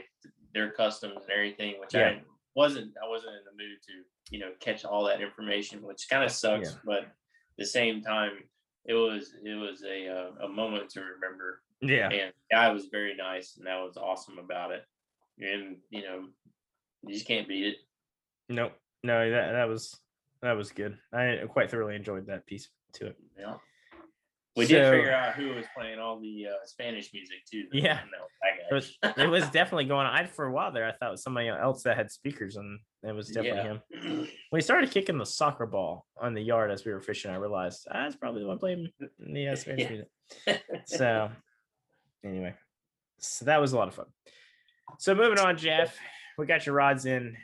[0.55, 2.09] their customs and everything, which Yeah.
[2.09, 2.23] I
[2.55, 2.95] wasn't.
[3.05, 3.93] I wasn't in the mood to
[4.31, 6.71] you know catch all that information, which kind of sucks.
[6.71, 6.79] Yeah.
[6.85, 7.09] But at
[7.59, 8.45] the same time,
[8.85, 12.09] it was it was a uh, a moment to remember, yeah.
[12.11, 14.85] and the guy was very nice, and that was awesome about it.
[15.39, 16.25] And you know,
[17.07, 17.77] you just can't beat it.
[18.49, 18.73] Nope.
[19.03, 19.99] No, that, that was,
[20.43, 20.97] that was good.
[21.13, 23.17] I quite thoroughly enjoyed that piece to it.
[23.39, 23.55] Yeah.
[24.57, 27.65] We did figure out who was playing all the uh, Spanish music too.
[27.73, 27.99] though, Yeah.
[28.01, 30.15] and that was It was, it was definitely going on.
[30.15, 32.79] I, for a while there, I thought it was somebody else that had speakers and
[33.03, 33.81] it was definitely him.
[33.91, 34.01] Yeah.
[34.51, 37.37] When he started kicking the soccer ball on the yard as we were fishing, I
[37.37, 39.91] realized ah, that's probably the one playing the uh, Spanish Yeah.
[39.91, 40.63] music.
[40.87, 41.31] So,
[42.25, 42.55] anyway,
[43.19, 44.07] so that was a lot of fun.
[44.99, 45.97] So, moving on, Jeff,
[46.39, 47.37] we got your rods in.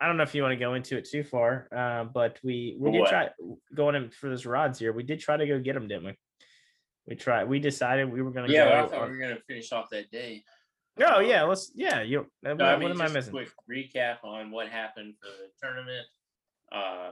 [0.00, 2.76] I don't know if you want to go into it too far, uh, but we
[2.78, 3.10] we For did what?
[3.10, 3.28] try
[3.74, 4.92] going in for those rods here.
[4.92, 6.18] We did try to go get them, didn't we?
[7.06, 7.48] We tried.
[7.48, 8.70] We decided we were going to yeah, go.
[8.70, 10.42] but I thought on- we were gonna finish off that day.
[11.02, 11.72] Oh yeah, let's.
[11.74, 12.20] Yeah, you.
[12.20, 13.32] uh, No, what, I what mean, am I just a missing?
[13.32, 13.48] quick
[13.94, 16.06] recap on what happened for the tournament.
[16.72, 17.10] Uh,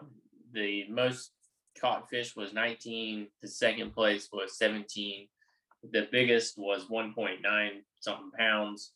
[0.52, 1.32] the most
[1.80, 3.28] caught fish was 19.
[3.42, 5.28] The second place was 17.
[5.92, 7.38] The biggest was 1.9
[8.00, 8.92] something pounds,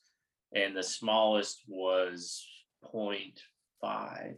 [0.55, 2.47] and the smallest was
[2.95, 4.35] 0.5,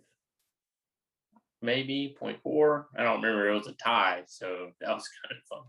[1.63, 2.85] maybe 0.4.
[2.97, 3.49] I don't remember.
[3.49, 5.67] It was a tie, so that was kind of fun.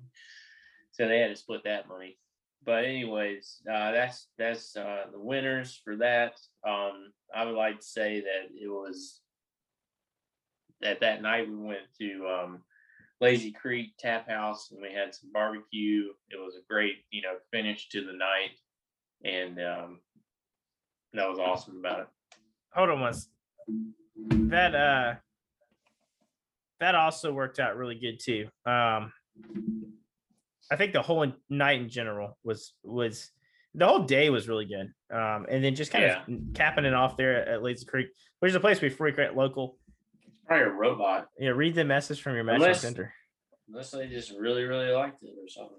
[0.91, 2.17] So they had to split that money
[2.65, 6.33] but anyways, uh, that's that's uh, the winners for that.
[6.67, 9.21] Um, I would like to say that it was
[10.81, 12.63] that that night we went to um,
[13.21, 16.07] Lazy Creek Tap House and we had some barbecue.
[16.31, 18.57] It was a great you know finish to the night,
[19.23, 19.99] and um,
[21.15, 22.07] that was awesome about it.
[22.73, 23.29] Hold on once.
[24.17, 25.15] That uh,
[26.79, 28.47] that also worked out really good too.
[28.65, 29.11] Um,
[30.71, 33.31] I think the whole night in general was was
[33.73, 34.93] the whole day was really good.
[35.15, 36.17] Um, and then just kind of
[36.53, 38.07] capping it off there at Lazy Creek,
[38.39, 39.77] which is a place we frequent local.
[40.27, 43.13] It's probably a robot, Yeah, read the message from your message Unless- center.
[43.67, 45.77] unless they just really really liked it or something.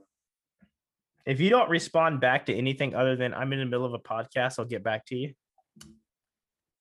[1.26, 3.98] If you don't respond back to anything other than I'm in the middle of a
[3.98, 5.34] podcast, I'll get back to you.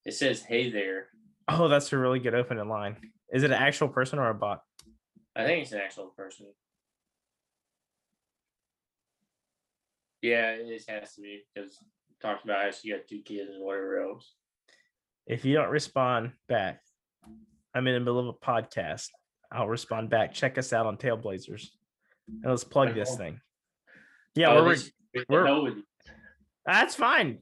[0.06, 1.10] It says, "Hey there."
[1.48, 2.98] Oh, that's a really good opening line.
[3.34, 4.62] Is it an actual person or a bot?
[5.36, 6.48] I think it's an actual person.
[10.22, 11.84] Yeah, it has to be because
[12.22, 14.34] talked about how she got two kids and whatever else.
[15.28, 16.82] If you don't respond back,
[17.74, 19.10] I'm in the middle of a podcast.
[19.52, 20.34] I'll respond back.
[20.34, 21.68] Check us out on Tailblazers.
[22.28, 23.18] And let's plug this uh-huh.
[23.18, 23.42] thing.
[24.36, 24.78] Yeah, Oh, we're,
[25.30, 25.84] we're- you.
[26.66, 27.40] that's fine.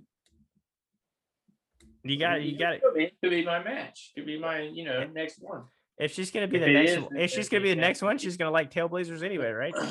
[2.04, 2.82] You got it, you got it.
[2.84, 4.12] Could be- Could be my match.
[4.16, 5.64] Could be my, you know, next one.
[5.98, 8.02] If she's gonna be If the next is, one, if she's gonna be the next
[8.02, 9.74] one, she's gonna like Tailblazers anyway, right?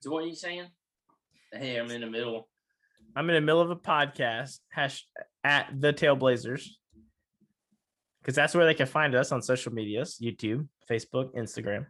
[0.00, 0.66] So what are you saying?
[1.52, 2.48] Hey, I'm in the middle.
[3.16, 5.04] I'm in the middle of a podcast hash
[5.42, 6.68] at the Tailblazers.
[8.20, 11.86] Because that's where they can find us on social medias, YouTube, Facebook, Instagram,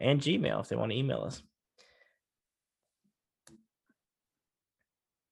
[0.00, 1.42] and Gmail if they want to email us.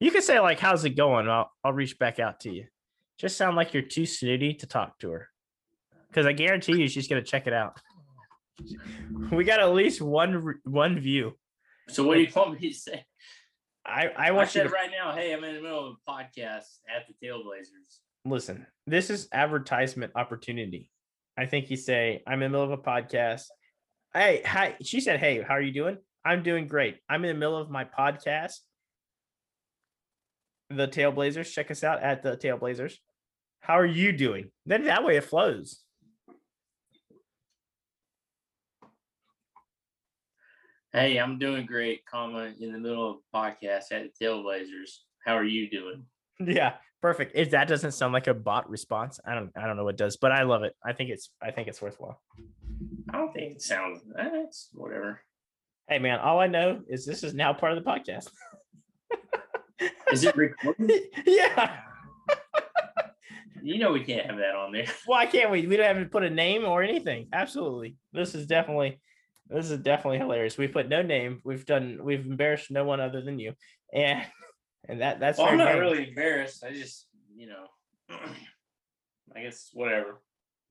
[0.01, 2.67] You could say like, "How's it going?" I'll I'll reach back out to you.
[3.19, 5.29] Just sound like you're too snooty to talk to her,
[6.09, 7.79] because I guarantee you she's gonna check it out.
[9.31, 11.37] We got at least one one view.
[11.89, 13.05] So what do you want me to say?
[13.87, 15.95] I I I want you said to right now, hey, I'm in the middle of
[15.95, 18.01] a podcast at the Tailblazers.
[18.25, 20.91] listen, this is advertisement opportunity.
[21.37, 23.45] I think you say, I'm in the middle of a podcast.
[24.13, 24.75] Hey, hi.
[24.83, 25.99] She said, Hey, how are you doing?
[26.25, 26.99] I'm doing great.
[27.09, 28.55] I'm in the middle of my podcast.
[30.71, 31.53] The Tailblazers.
[31.53, 32.95] Check us out at the Tailblazers.
[33.61, 34.51] How are you doing?
[34.67, 35.83] Then that way it flows.
[40.93, 45.01] Hey, I'm doing great, comma, in the middle of a podcast at the Tailblazers.
[45.25, 46.05] How are you doing?
[46.41, 47.33] Yeah, perfect.
[47.35, 50.17] If that doesn't sound like a bot response, I don't I don't know what does,
[50.17, 50.75] but I love it.
[50.85, 52.21] I think it's I think it's worthwhile.
[53.13, 55.21] I don't think it sounds eh, that's whatever.
[55.89, 58.31] Hey man, all I know is this is now part of the podcast.
[60.13, 60.91] Is it recorded?
[61.27, 61.77] yeah.
[63.63, 64.87] you know we can't have that on there.
[65.07, 65.67] Why can't we?
[65.67, 67.29] We don't have to put a name or anything.
[67.33, 67.97] Absolutely.
[68.13, 69.01] This is definitely
[69.49, 70.59] this is definitely hilarious.
[70.59, 71.41] We put no name.
[71.45, 73.55] We've done we've embarrassed no one other than you.
[73.93, 74.23] And
[74.89, 76.65] and that that's Well, I'm not really embarrassed.
[76.65, 77.67] I just, you know,
[79.37, 80.21] I guess whatever.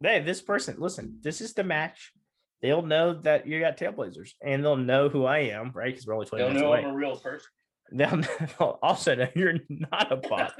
[0.01, 2.11] Hey, this person, listen, this is the match.
[2.61, 5.91] They'll know that you got tailblazers and they'll know who I am, right?
[5.91, 6.79] Because we're only 20 They'll minutes know away.
[6.83, 7.47] I'm a real person.
[7.91, 10.53] They'll also know you're not a bot.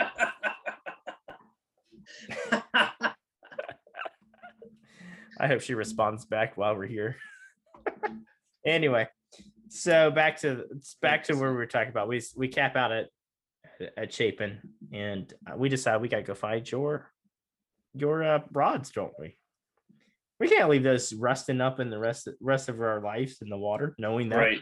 [5.39, 7.17] I hope she responds back while we're here.
[8.65, 9.07] anyway,
[9.69, 10.65] so back to
[11.01, 12.07] back to where we were talking about.
[12.07, 13.07] We we cap out at
[13.95, 14.59] at Chapin,
[14.91, 17.11] and uh, we decide we got to go find your
[17.93, 19.37] your uh, rods, don't we?
[20.39, 23.57] We can't leave those rusting up in the rest rest of our lives in the
[23.57, 24.37] water, knowing that.
[24.37, 24.61] right.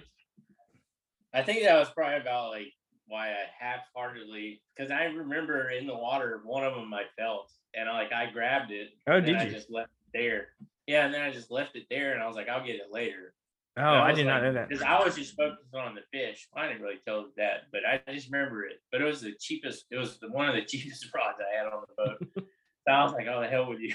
[1.36, 2.74] I think that was probably about like
[3.08, 7.88] why I half-heartedly because I remember in the water one of them I felt and
[7.90, 8.90] I like I grabbed it.
[9.08, 10.48] Oh, did I just left it there.
[10.88, 12.88] Yeah, and then I just left it there and I was like, I'll get it
[12.92, 13.34] later.
[13.78, 14.70] Oh, I did not know that.
[14.70, 16.48] Because I was just focused on the fish.
[16.56, 18.78] I didn't really tell that, but I just remember it.
[18.92, 19.86] But it was the cheapest.
[19.92, 22.46] It was the, one of the cheapest rods I had on the boat.
[22.88, 23.94] so I was like, "Oh, the hell with you!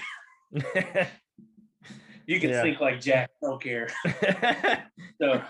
[2.27, 2.61] You can Yeah.
[2.61, 3.31] sink like Jack.
[3.41, 3.89] Don't care."
[5.19, 5.41] So,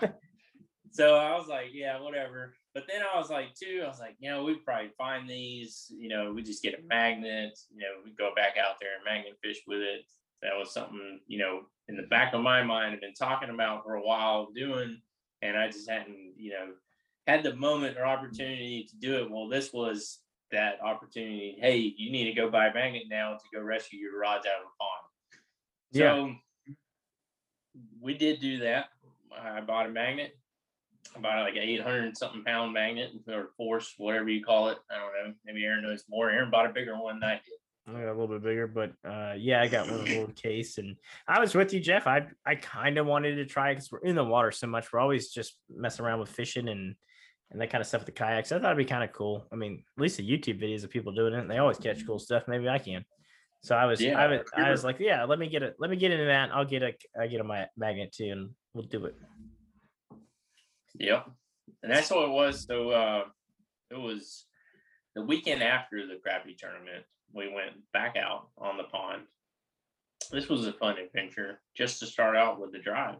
[0.92, 4.16] so I was like, "Yeah, whatever." But then I was like, too, I was like,
[4.18, 5.92] you know, we probably find these.
[5.94, 7.58] You know, we just get a magnet.
[7.70, 10.02] You know, we go back out there and magnet fish with it.
[10.42, 13.84] That was something, you know, in the back of my mind, I've been talking about
[13.84, 15.00] for a while doing,
[15.40, 16.72] and I just hadn't, you know,
[17.26, 19.30] had the moment or opportunity to do it.
[19.30, 20.18] Well, this was
[20.50, 21.56] that opportunity.
[21.60, 24.62] Hey, you need to go buy a magnet now to go rescue your rods out
[24.62, 25.04] of the pond.
[25.92, 26.14] Yeah.
[26.14, 26.74] So
[28.00, 28.86] we did do that.
[29.40, 30.36] I bought a magnet.
[31.16, 34.78] I bought like an 800 something pound magnet or force, whatever you call it.
[34.90, 35.34] I don't know.
[35.44, 36.30] Maybe Aaron knows more.
[36.30, 37.58] Aaron bought a bigger one than I did.
[37.88, 40.34] I got a little bit bigger, but uh, yeah, I got one of the little
[40.34, 40.96] case, and
[41.26, 42.06] I was with you, Jeff.
[42.06, 44.92] I I kind of wanted to try because we're in the water so much.
[44.92, 46.94] We're always just messing around with fishing and
[47.50, 48.52] and that kind of stuff with the kayaks.
[48.52, 49.46] I thought it'd be kind of cool.
[49.52, 52.06] I mean, at least the YouTube videos of people doing it, and they always catch
[52.06, 52.44] cool stuff.
[52.46, 53.04] Maybe I can.
[53.62, 55.88] So I was, Yeah, I was, I was like, yeah, let me get it, let
[55.90, 56.50] me get into that.
[56.52, 59.14] I'll get a, I get a ma- magnet too, and we'll do it.
[60.98, 61.30] Yep.
[61.82, 62.64] And that's what it was.
[62.66, 63.24] So uh
[63.90, 64.46] it was
[65.14, 67.04] the weekend after the crappie tournament.
[67.34, 69.22] We went back out on the pond.
[70.30, 73.16] This was a fun adventure just to start out with the drive.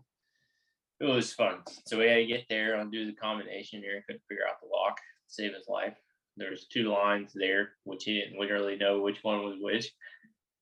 [1.01, 1.59] It was fun.
[1.87, 3.83] So we had to get there, undo the combination.
[3.85, 5.97] Aaron couldn't figure out the lock, save his life.
[6.37, 9.91] There's two lines there, which he didn't literally know which one was which.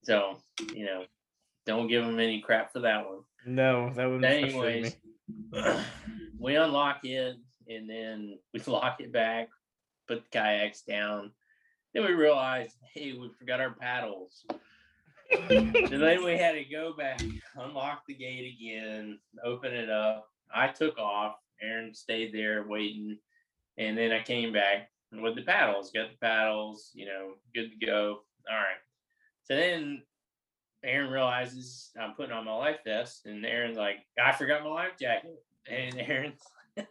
[0.03, 0.39] So,
[0.75, 1.05] you know,
[1.67, 4.97] don't give him any crap for that one No, that would anyways,
[6.41, 7.36] we unlock it
[7.68, 9.49] and then we lock it back,
[10.09, 11.30] put the kayaks down.
[11.95, 14.45] Then we realized, hey, we forgot our paddles.
[15.30, 17.20] so then we had to go back,
[17.57, 20.28] unlock the gate again, open it up.
[20.53, 21.36] I took off.
[21.62, 23.18] Aaron stayed there waiting.
[23.76, 24.88] And then I came back.
[25.12, 25.93] with the paddles.
[25.93, 28.20] Got the paddles, you know, good to go.
[28.51, 28.80] All right.
[29.45, 30.03] So then
[30.84, 34.93] Aaron realizes I'm putting on my life vest, and Aaron's like, I forgot my life
[34.99, 35.43] jacket.
[35.69, 36.41] And Aaron's
[36.77, 36.87] like,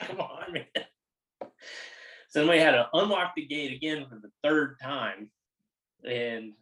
[0.00, 0.64] come on, man.
[2.28, 5.30] So then we had to unlock the gate again for the third time.
[6.08, 6.52] And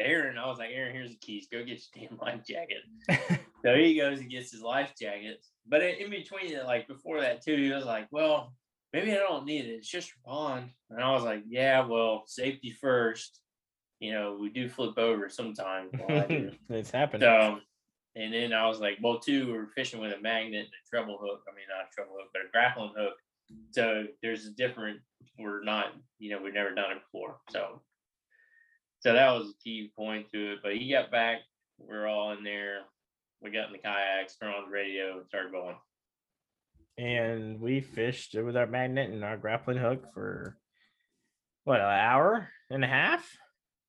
[0.00, 1.46] Aaron, I was like, Aaron, here's the keys.
[1.50, 2.82] Go get your damn life jacket.
[3.64, 5.44] so he goes and gets his life jacket.
[5.66, 8.52] But in between it, like before that too, he was like, Well,
[8.92, 9.74] maybe I don't need it.
[9.74, 10.70] It's just for pond.
[10.90, 13.40] And I was like, Yeah, well, safety first.
[14.00, 15.90] You know, we do flip over sometimes.
[16.68, 17.22] it's happened.
[17.22, 17.60] So
[18.16, 21.18] and then I was like, well, two, we're fishing with a magnet and a treble
[21.20, 21.42] hook.
[21.48, 23.14] I mean, not a treble hook, but a grappling hook.
[23.72, 25.00] So there's a different,
[25.38, 25.86] we're not,
[26.18, 27.38] you know, we've never done it before.
[27.50, 27.80] So,
[29.00, 30.58] so that was a key point to it.
[30.62, 31.38] But he got back,
[31.78, 32.82] we're all in there.
[33.42, 35.76] We got in the kayaks, turned on the radio, and started going.
[36.96, 40.56] And we fished with our magnet and our grappling hook for
[41.64, 43.26] what, an hour and a half?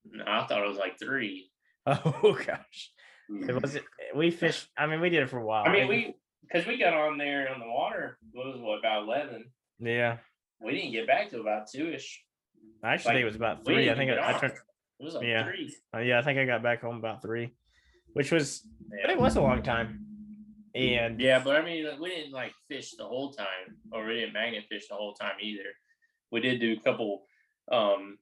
[0.04, 1.50] No, I thought it was like three.
[1.88, 2.90] Oh gosh.
[3.28, 3.78] It was
[4.14, 4.68] we fished.
[4.76, 5.64] I mean, we did it for a while.
[5.66, 8.18] I mean, we because we got on there on the water.
[8.34, 9.46] It was what about eleven?
[9.78, 10.18] Yeah.
[10.60, 12.22] We didn't get back to about two ish.
[12.82, 13.90] I actually like, think it was about three.
[13.90, 14.54] I think I, I turned.
[14.98, 15.44] It was like yeah.
[15.44, 15.74] three.
[15.94, 17.54] Uh, yeah, I think I got back home about three,
[18.14, 18.98] which was, yeah.
[19.02, 20.06] but it was a long time.
[20.74, 24.34] And yeah, but I mean, we didn't like fish the whole time, or we didn't
[24.34, 25.64] magnet fish the whole time either.
[26.30, 27.24] We did do a couple,
[27.70, 28.18] um,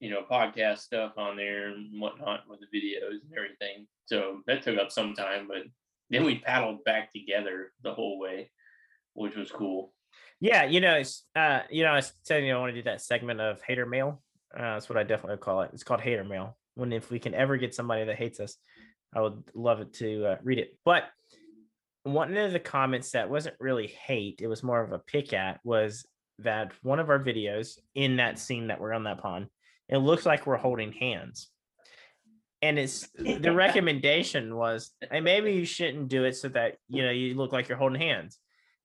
[0.00, 3.86] you know, podcast stuff on there and whatnot with the videos and everything.
[4.06, 5.62] So that took up some time, but
[6.10, 8.50] then we paddled back together the whole way,
[9.14, 9.92] which was cool.
[10.40, 12.84] Yeah, you know, it's uh, you know, I was telling you I want to do
[12.84, 14.22] that segment of hater mail.
[14.54, 15.70] Uh, that's what I definitely call it.
[15.72, 16.56] It's called hater mail.
[16.74, 18.56] When if we can ever get somebody that hates us,
[19.14, 20.76] I would love it to uh, read it.
[20.84, 21.04] But
[22.02, 25.60] one of the comments that wasn't really hate, it was more of a pick at,
[25.64, 26.06] was
[26.40, 29.46] that one of our videos in that scene that we're on that pond,
[29.88, 31.50] it looks like we're holding hands.
[32.62, 37.10] And it's the recommendation was hey, maybe you shouldn't do it so that you know
[37.10, 38.38] you look like you're holding hands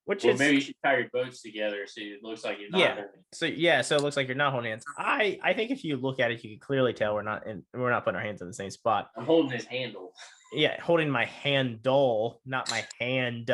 [0.10, 2.72] which well, is maybe you should tie your boats together so it looks like you're
[2.72, 2.95] not yeah.
[2.95, 3.12] holding.
[3.32, 4.84] so yeah so it looks like you're not holding hands.
[4.97, 7.64] I i think if you look at it you can clearly tell we're not in
[7.76, 9.12] we're not putting our hands in the same spot.
[9.16, 10.14] I'm holding his handle.
[10.52, 13.52] Yeah holding my handle not my hand.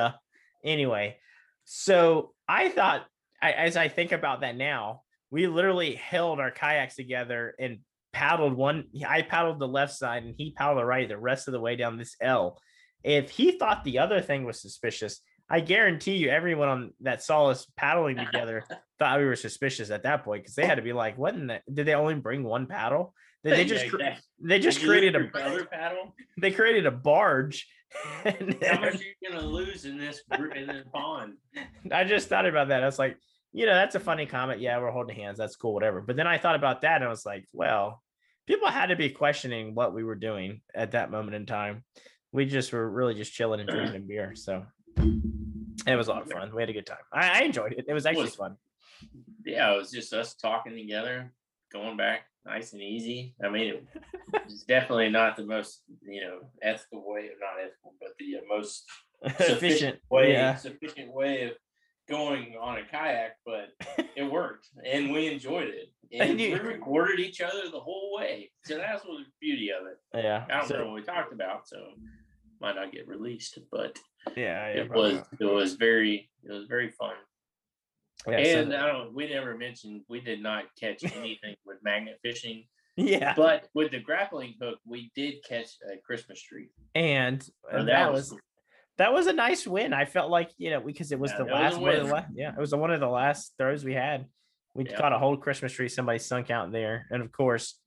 [0.63, 1.17] Anyway
[1.65, 3.05] so i thought
[3.41, 5.01] I, as i think about that now
[5.35, 7.79] we literally held our kayaks together and
[8.13, 8.85] paddled one.
[9.05, 11.75] I paddled the left side and he paddled the right the rest of the way
[11.75, 12.57] down this L.
[13.03, 15.19] If he thought the other thing was suspicious,
[15.49, 18.63] I guarantee you everyone on that saw us paddling together
[18.99, 21.47] thought we were suspicious at that point because they had to be like, what in
[21.47, 23.13] the, did they only bring one paddle?
[23.43, 26.15] Did they just yeah, they just created a other paddle?
[26.39, 27.67] They created a barge.
[28.23, 30.21] How much are you gonna lose in this
[30.55, 31.33] in this pond?
[31.91, 32.83] I just thought about that.
[32.83, 33.17] I was like,
[33.55, 34.59] you know, that's a funny comment.
[34.59, 35.37] Yeah, we're holding hands.
[35.37, 36.01] That's cool, whatever.
[36.01, 38.03] But then I thought about that and I was like, well,
[38.45, 41.85] people had to be questioning what we were doing at that moment in time.
[42.33, 44.35] We just were really just chilling and drinking beer.
[44.35, 44.65] So
[45.87, 46.53] it was a lot of fun.
[46.53, 46.97] We had a good time.
[47.13, 47.85] I, I enjoyed it.
[47.87, 48.57] It was actually it was, fun.
[49.45, 51.31] Yeah, it was just us talking together,
[51.71, 53.35] going back nice and easy.
[53.43, 53.87] I mean, it,
[54.33, 58.41] it's definitely not the most, you know, ethical way, or not ethical, but the uh,
[58.47, 58.83] most
[59.23, 60.55] efficient way, yeah.
[60.55, 61.51] sufficient way of
[62.09, 63.69] going on a kayak, but
[64.15, 65.91] it worked and we enjoyed it.
[66.11, 68.51] And, you, we recorded each other the whole way.
[68.63, 70.23] So that's what the beauty of it.
[70.23, 70.45] Yeah.
[70.49, 71.77] I don't so, know what we talked about, so
[72.61, 73.97] might not get released, but
[74.35, 75.27] yeah, yeah it was not.
[75.39, 77.15] it was very it was very fun.
[78.27, 82.19] Yeah, and so, I don't we never mentioned we did not catch anything with magnet
[82.23, 82.65] fishing.
[82.97, 83.33] Yeah.
[83.35, 86.69] But with the grappling hook, we did catch a Christmas tree.
[86.93, 88.39] And, and that, that, was, was
[88.97, 89.93] that was a nice win.
[89.93, 92.27] I felt like you know because it was yeah, the last one of the last,
[92.33, 94.25] yeah, it was one of the last throws we had.
[94.73, 94.97] We yeah.
[94.97, 97.79] caught a whole Christmas tree somebody sunk out there, and of course,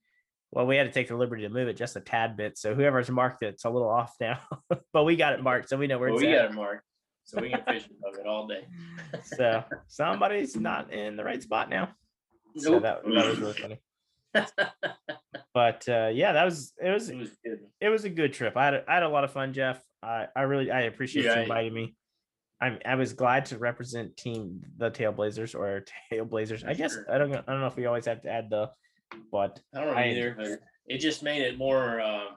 [0.51, 2.59] well, we had to take the liberty to move it just a tad bit.
[2.59, 4.41] So whoever's marked it, it's a little off now,
[4.93, 6.43] but we got it marked, so we know where well, it's we at.
[6.43, 6.85] got it marked,
[7.25, 8.67] so we can fish above it all day.
[9.23, 11.91] so somebody's not in the right spot now.
[12.57, 12.65] Nope.
[12.65, 13.81] So that, that was really funny.
[15.55, 17.61] but uh, yeah, that was it was it was good.
[17.81, 18.57] It was a good trip.
[18.57, 19.81] I had a, I had a lot of fun, Jeff.
[20.03, 21.95] I I really I appreciate yeah, you inviting me.
[22.61, 26.67] I I was glad to represent team the Tailblazers or Tailblazers.
[26.67, 27.07] I guess sure.
[27.13, 28.71] I don't I don't know if we always have to add the,
[29.31, 30.35] but I don't know I, either.
[30.37, 32.31] But it just made it more, uh,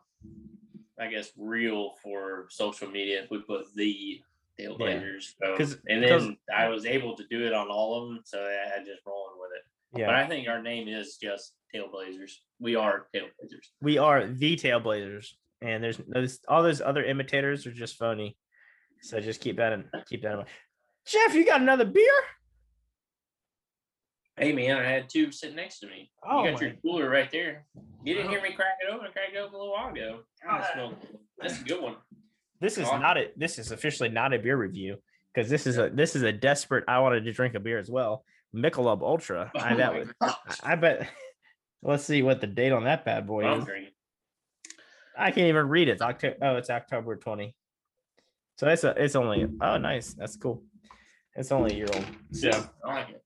[1.00, 4.22] I guess, real for social media if we put the
[4.60, 5.34] Tailblazers.
[5.42, 5.66] Yeah.
[5.66, 8.70] So, and then I was able to do it on all of them, so I
[8.70, 10.00] had just rolling with it.
[10.00, 10.08] Yeah.
[10.08, 12.32] But I think our name is just Tailblazers.
[12.60, 13.68] We are Tailblazers.
[13.82, 15.28] We are the Tailblazers
[15.62, 18.36] and there's, all those other imitators are just phony.
[19.02, 20.50] So just keep that in keep that in mind.
[21.06, 22.12] Jeff, you got another beer?
[24.38, 26.12] Hey man, I had two sitting next to me.
[26.28, 27.66] Oh you got your cooler right there.
[28.04, 29.08] You didn't hear me crack it open.
[29.08, 30.20] I cracked it open a little while ago.
[30.48, 30.68] Ah.
[30.74, 30.94] Smells.
[31.40, 31.96] That's a good one.
[32.60, 32.98] This is Oh.
[32.98, 33.32] not a.
[33.36, 34.98] This is officially not a beer review
[35.34, 35.90] because this is a.
[35.90, 36.86] This is a desperate.
[36.88, 38.24] I wanted to drink a beer as well.
[38.56, 39.52] Michelob Ultra.
[39.56, 40.14] I, Oh that my would.
[40.64, 41.10] I bet.
[41.84, 43.68] Let's see what the date on that bad boy I'm is.
[45.18, 45.94] I can't even read it.
[45.94, 46.38] It's October.
[46.42, 47.56] Oh, it's October twenty.
[48.58, 48.94] So it's a.
[48.98, 49.48] It's only.
[49.62, 50.14] Oh, nice.
[50.14, 50.64] That's cool.
[51.36, 52.06] It's only a year old.
[52.32, 52.50] So.
[52.50, 53.24] Yeah, I like it.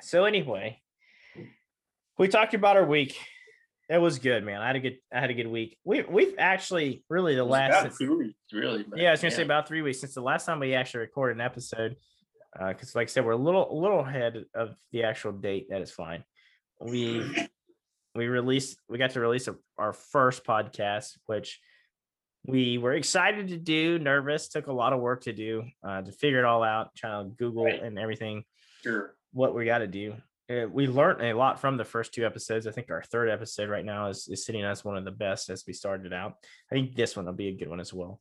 [0.00, 0.80] So anyway,
[2.18, 3.18] we talked about our week.
[3.88, 4.60] It was good, man.
[4.60, 4.98] I had a good.
[5.12, 5.78] I had a good week.
[5.84, 7.84] We we've actually really the last.
[7.84, 8.84] about two weeks, really.
[8.94, 11.36] yeah, I was gonna say about three weeks since the last time we actually recorded
[11.36, 11.96] an episode.
[12.58, 15.66] Uh, because, like I said, we're a little a little ahead of the actual date.
[15.70, 16.24] That is fine.
[16.80, 17.48] We
[18.14, 18.78] we released.
[18.88, 21.60] We got to release a, our first podcast, which
[22.46, 23.98] we were excited to do.
[23.98, 26.94] Nervous, took a lot of work to do uh, to figure it all out.
[26.96, 27.82] Trying to Google Right.
[27.82, 28.44] and everything
[28.82, 29.14] sure.
[29.32, 30.14] what we got to do.
[30.50, 32.66] Uh, we learned a lot from the first two episodes.
[32.66, 35.48] I think our third episode right now is, is sitting as one of the best
[35.48, 36.34] as we started out.
[36.70, 38.20] I think this one will be a good one as well.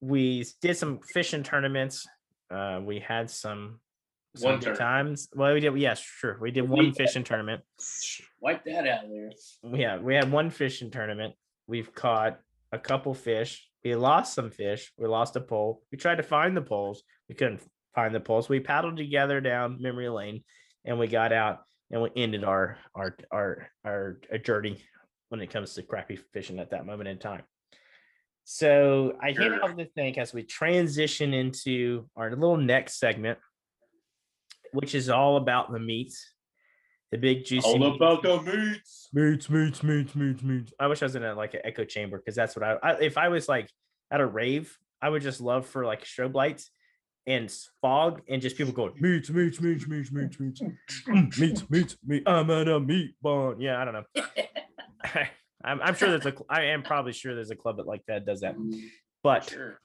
[0.00, 2.06] We did some fishing tournaments.
[2.50, 3.80] Uh, we had some, some
[4.38, 5.28] One good times.
[5.34, 5.76] Well, we did.
[5.76, 6.38] Yes, sure.
[6.40, 7.62] We did We- one fishing tournament.
[8.40, 9.30] Wipe that out of there.
[9.74, 11.34] Yeah, we had one fishing tournament.
[11.66, 12.40] We've caught
[12.72, 13.66] a couple fish.
[13.84, 14.92] We lost some fish.
[14.96, 15.82] We lost a pole.
[15.90, 17.02] We tried to find the poles.
[17.28, 17.60] We couldn't
[17.94, 18.48] find the poles.
[18.48, 20.44] We paddled together down memory lane,
[20.84, 24.80] and we got out and we ended our our our our uh, journey
[25.28, 27.42] when it comes to crappie fishing at that moment in time.
[28.44, 29.58] So I Sure.
[29.74, 33.38] to think as we transition into our little next segment,
[34.72, 36.32] which is all about the meats,
[37.10, 37.96] the big juicy All meats.
[37.96, 39.08] about the meats.
[39.12, 40.72] Meats, meats, meats, meats, meats.
[40.78, 42.92] I wish I was in a like an echo chamber because that's what I, I
[43.00, 43.68] if I was like
[44.10, 46.70] at a rave, I would just love for like strobe lights
[47.26, 47.52] and
[47.82, 50.62] fog and just people going meats, meats, meats, meats, meats, meats,
[51.38, 52.22] meats, meats, meat.
[52.26, 53.60] I'm at a meat barn.
[53.60, 54.04] Yeah, I don't know.
[55.62, 56.32] I'm, I'm sure there's a.
[56.32, 58.54] cl- I am probably sure there's a club that like that does that.
[59.22, 59.78] But Sure.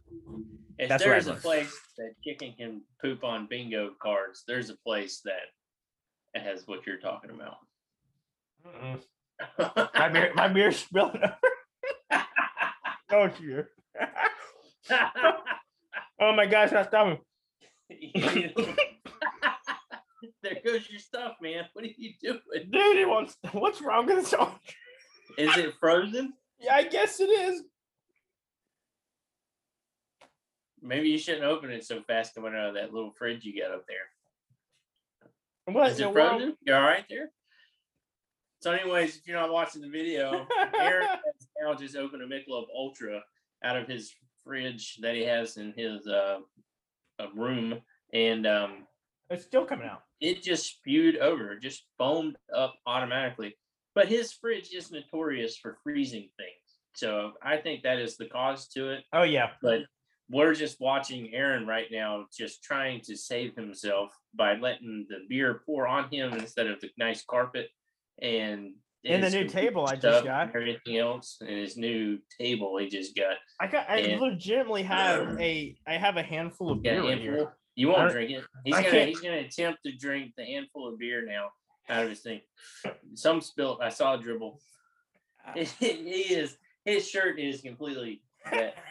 [0.78, 5.22] If That's there's a place that chicken can poop on bingo cards, there's a place
[5.24, 7.58] that has what you're talking about.
[9.96, 11.38] My beer, my beer's spilling over.
[13.10, 13.66] Don't you?
[16.20, 17.20] Oh my gosh, that's dumb.
[17.90, 18.52] there
[20.66, 21.66] goes your stuff, man.
[21.74, 22.40] What are you doing?
[22.72, 23.36] Dude, wants.
[23.52, 24.58] What's wrong with the song?
[25.38, 26.34] Is it frozen?
[26.60, 27.64] Yeah, I guess it is.
[30.86, 33.72] Maybe you shouldn't open it so fast coming out of that little fridge you got
[33.74, 35.74] up there.
[35.74, 36.30] What Is it the world?
[36.42, 36.58] frozen?
[36.62, 37.32] You all right there?
[38.62, 40.48] So, anyways, if you're not watching the video,
[40.80, 43.22] Aaron has now just opened a Michelob Ultra
[43.64, 44.14] out of his
[44.44, 46.40] fridge that he has in his uh,
[47.20, 47.82] uh, room,
[48.14, 48.88] and um,
[49.30, 50.04] It's still coming out.
[50.22, 53.58] it just spewed over, just foamed up automatically.
[53.96, 58.68] But his fridge is notorious for freezing things, so I think that is the cause
[58.70, 59.04] to it.
[59.14, 59.52] Oh yeah.
[59.62, 59.82] But
[60.30, 65.62] we're just watching Aaron right now, just trying to save himself by letting the beer
[65.66, 67.68] pour on him instead of the nice carpet
[68.22, 68.74] and
[69.06, 70.50] And the new table I just got.
[70.56, 73.38] everything else, and his new table he just got.
[73.60, 73.88] I got.
[73.90, 75.76] I And- legitimately have um, a.
[75.88, 77.54] I have a handful of beer right here.
[77.76, 78.44] You won't drink it.
[78.64, 81.50] He's I gonna can't- he's gonna attempt to drink the handful of beer now
[81.90, 82.42] out of his thing.
[83.14, 83.80] Some spilt.
[83.82, 84.60] I saw a dribble.
[85.48, 85.54] Uh.
[85.80, 85.86] he
[86.34, 88.76] is his shirt is completely wet.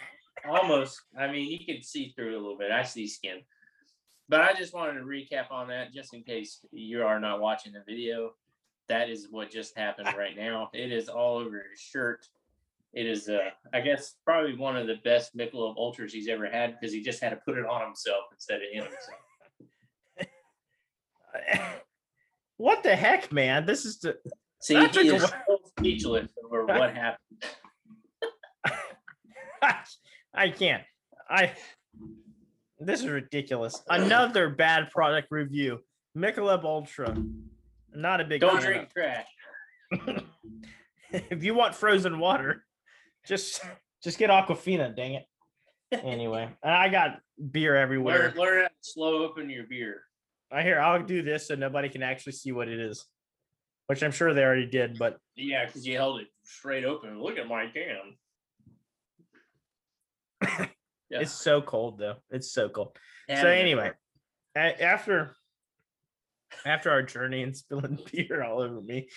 [0.48, 1.00] almost.
[1.18, 2.70] I mean, you can see through it a little bit.
[2.70, 3.40] I see skin.
[4.28, 7.72] But I just wanted to recap on that just in case you are not watching
[7.72, 8.32] the video.
[8.88, 10.70] That is what just happened right now.
[10.72, 12.26] It is all over his shirt.
[12.92, 16.78] It is, uh, I guess, probably one of the best Michelob Ultras he's ever had
[16.78, 18.86] because he just had to put it on himself instead of him.
[22.56, 23.66] what the heck, man?
[23.66, 24.16] This is the.
[24.60, 27.44] See, That he is still speechless over what happened.
[30.34, 30.82] I can't.
[31.28, 31.52] I.
[32.78, 33.82] This is ridiculous.
[33.88, 35.80] Another bad product review.
[36.16, 37.16] Michelob Ultra.
[37.94, 38.40] Not a big.
[38.40, 39.26] Don't drink trash.
[41.10, 42.64] if you want frozen water,
[43.26, 43.62] just
[44.02, 44.94] just get Aquafina.
[44.94, 45.26] Dang it.
[45.92, 47.20] Anyway, I got
[47.52, 48.32] beer everywhere.
[48.36, 50.02] Learn, learn how to slow open your beer.
[50.50, 53.04] I hear I'll do this so nobody can actually see what it is,
[53.86, 54.98] which I'm sure they already did.
[54.98, 57.20] But Yeah, because you held it straight open.
[57.20, 58.16] Look at my can.
[61.10, 61.20] Yeah.
[61.20, 62.16] it's so cold though.
[62.30, 62.96] It's so cold.
[63.28, 63.92] Had so anyway,
[64.56, 65.36] after
[66.64, 69.08] after our journey and spilling beer all over me,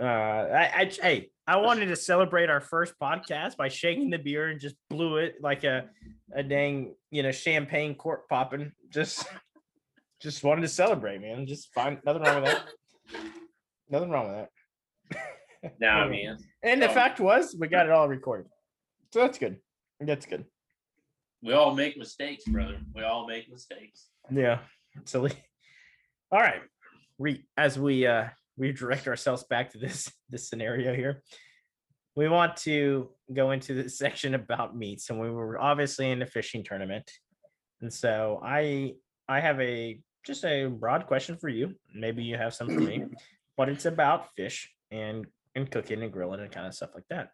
[0.00, 4.48] uh, I, I hey, I wanted to celebrate our first podcast by shaking the beer
[4.48, 5.88] and just blew it like a
[6.34, 8.72] a dang you know champagne cork popping.
[8.90, 9.26] Just
[10.22, 11.46] just wanted to celebrate, man.
[11.46, 12.68] Just fine, nothing wrong with that.
[13.90, 14.48] Nothing wrong with
[15.12, 15.70] that.
[15.80, 18.46] No, I mean, And the fact was, we got it all recorded.
[19.14, 19.56] So that's good.
[19.98, 20.44] That's good.
[21.42, 22.78] We all make mistakes, brother.
[22.94, 24.08] We all make mistakes.
[24.30, 24.60] Yeah.
[25.04, 25.32] Silly.
[26.32, 26.60] All right.
[27.16, 31.22] We as we uh redirect ourselves back to this this scenario here.
[32.16, 35.10] We want to go into the section about meats.
[35.10, 37.10] And we were obviously in a fishing tournament.
[37.80, 38.94] And so I
[39.28, 41.74] I have a just a broad question for you.
[41.94, 43.04] Maybe you have some for me,
[43.56, 47.30] but it's about fish and and cooking and grilling and kind of stuff like that.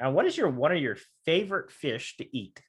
[0.00, 2.60] Now, what is your one of your favorite fish to eat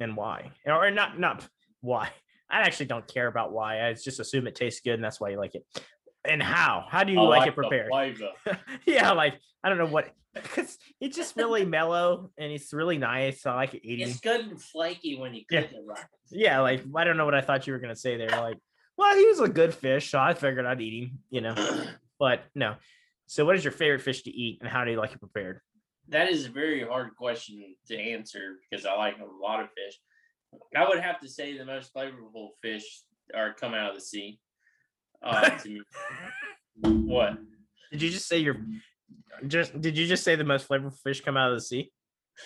[0.00, 0.50] and why?
[0.66, 1.46] Or not not
[1.80, 2.10] why.
[2.50, 3.86] I actually don't care about why.
[3.86, 5.64] I just assume it tastes good and that's why you like it.
[6.24, 6.86] And how?
[6.88, 7.92] How do you I like it prepared?
[8.86, 13.46] yeah, like I don't know what because it's just really mellow and it's really nice.
[13.46, 14.08] I like it eating.
[14.08, 15.62] It's good and flaky when you Yeah.
[15.62, 16.04] cook it right.
[16.30, 18.28] Yeah, like I don't know what I thought you were gonna say there.
[18.28, 18.58] Like,
[18.96, 21.54] well, he was a good fish, so I figured I'd eat him, you know.
[22.18, 22.74] But no.
[23.28, 25.60] So, what is your favorite fish to eat, and how do you like it prepared?
[26.10, 29.98] That is a very hard question to answer because I like a lot of fish.
[30.76, 33.02] I would have to say the most flavorful fish
[33.34, 34.40] are come out of the sea.
[35.22, 35.82] Uh, to me.
[36.82, 37.36] What?
[37.90, 38.56] Did you just say your
[39.46, 39.78] just?
[39.78, 41.92] Did you just say the most flavorful fish come out of the sea?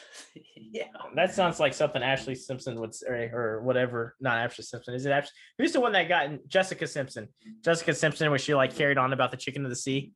[0.57, 0.89] yeah.
[1.15, 4.17] That sounds like something Ashlee Simpson would say, or whatever.
[4.21, 4.95] Not Ashlee Simpson.
[4.95, 5.29] Is it Ashlee?
[5.59, 6.41] Who's the one that got in?
[6.49, 7.29] Jessica Simpson.
[7.63, 10.13] Jessica Simpson, was she like carried on about the chicken of the sea?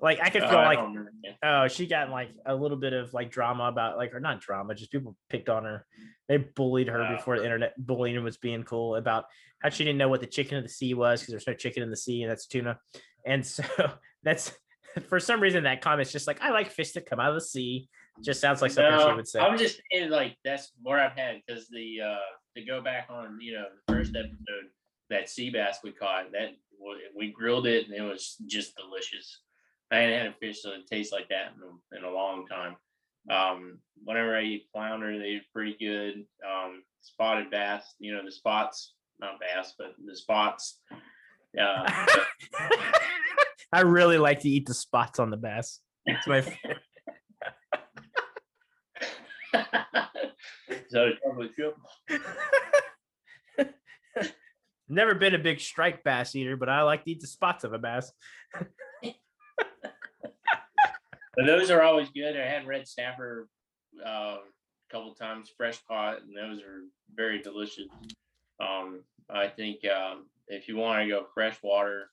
[0.00, 1.10] Like I could Uh, feel I like don't remember.
[1.24, 1.62] Yeah.
[1.64, 4.74] oh, she got like a little bit of like drama about like or not drama,
[4.74, 5.84] just people picked on her.
[6.28, 7.16] They bullied her Oh.
[7.16, 9.24] before the internet bullying was being cool about
[9.60, 11.82] how she didn't know what the chicken of the sea was because there's no chicken
[11.82, 12.78] in the sea and that's tuna.
[13.26, 13.64] And so
[14.22, 14.52] that's
[15.08, 17.40] for some reason that comment's just like I like fish that come out of the
[17.40, 17.88] sea.
[18.24, 19.40] Just sounds like something she would say.
[19.40, 22.16] I'm just in like that's where I've had because the uh
[22.56, 24.70] to go back on you know the first episode
[25.10, 26.50] that sea bass we caught that
[27.16, 29.40] we grilled it and it was just delicious.
[29.90, 32.76] I hadn't had a fish that tastes like that in a, in a long time.
[33.30, 36.24] Um, whenever I eat flounder, they're pretty good.
[36.46, 40.80] Um, spotted bass, you know the spots, not bass, but the spots.
[41.58, 41.90] Uh,
[43.72, 45.80] I really like to eat the spots on the bass.
[46.06, 46.78] It's my favorite.
[50.88, 51.76] so chocolate chip.
[54.88, 57.74] Never been a big strike bass eater, but I like to eat the spots of
[57.74, 58.10] a bass.
[61.36, 62.36] But those are always good.
[62.36, 63.48] I had red snapper
[64.04, 64.40] uh, a
[64.90, 66.80] couple times, fresh caught, and those are
[67.14, 67.86] very delicious.
[68.60, 72.10] Um, I think um, if you want to go freshwater,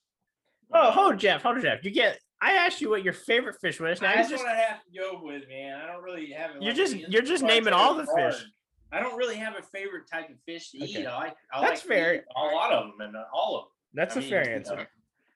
[0.73, 1.83] Oh, um, hold Jeff, hold Jeff.
[1.83, 2.19] You get.
[2.41, 4.01] I asked you what your favorite fish was.
[4.01, 5.79] Now That's just what I have to go with, man.
[5.79, 6.51] I don't really have.
[6.55, 8.33] it You're like just- you're just naming all the hard.
[8.35, 8.43] fish.
[8.91, 11.01] I don't really have a favorite type of fish to Okay.
[11.01, 11.05] eat.
[11.07, 11.35] I like.
[11.53, 12.25] I That's like fair.
[12.35, 13.71] A lot of them and all of them.
[13.93, 14.87] that's I a mean, fair you know, answer.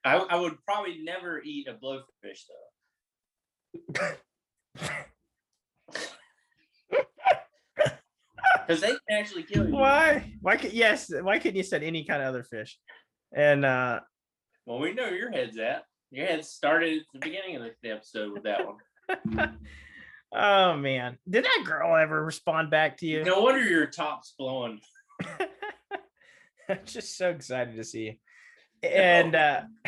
[0.06, 2.45] I, I would probably never eat a blowfish
[3.93, 4.08] though.
[8.70, 9.74] Because they can actually kill you.
[9.74, 10.32] Why?
[10.41, 11.12] Why could yes?
[11.12, 12.78] Why couldn't you said any kind of other fish?
[13.36, 14.02] And uh
[14.68, 15.86] Well, we know your head's at.
[16.12, 19.58] Your head started at the beginning of the episode with that one.
[20.36, 23.24] oh man, did that girl ever respond back to you?
[23.24, 24.80] No wonder your top's blowing.
[26.70, 28.14] I'm just so excited to see you.
[28.84, 29.61] And uh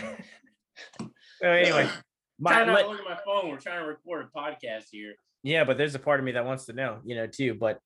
[1.00, 1.90] so anyway,
[2.40, 3.50] my, Try not to look at my phone.
[3.50, 5.14] We're trying to record a podcast here.
[5.44, 7.54] yeah, but there's a part of me that wants to know, you know, too.
[7.54, 7.80] But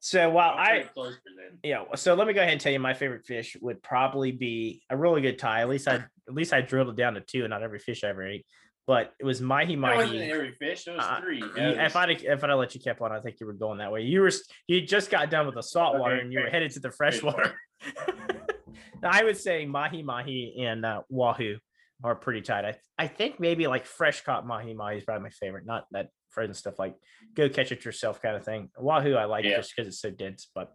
[0.00, 1.58] so while I it closer then.
[1.62, 4.82] yeah, so let me go ahead and tell you my favorite fish would probably be
[4.90, 5.60] a really good tie.
[5.60, 8.04] At least I at least I drilled it down to two, and not every fish
[8.04, 8.46] I ever ate.
[8.88, 10.18] But it was mahi mahi.
[10.30, 10.88] every fish.
[10.88, 11.44] It was Uh, three.
[11.56, 13.92] Yeah, if I'd if I'd let you kept on, I think you were going that
[13.92, 14.00] way.
[14.02, 14.30] You were
[14.66, 17.54] you just got done with the saltwater Okay, and you were headed to the freshwater.
[19.02, 21.58] I would say mahi mahi and uh, wahoo
[22.02, 22.64] are pretty tight.
[22.64, 25.66] I I think maybe like fresh caught mahi mahi is probably my favorite.
[25.66, 26.96] Not that frozen stuff like
[27.34, 28.70] go catch it yourself kind of thing.
[28.78, 29.58] Wahoo I like Yeah.
[29.58, 30.74] just because it's so dense, but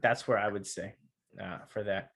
[0.00, 0.94] that's where I would say
[1.38, 2.12] uh, for that.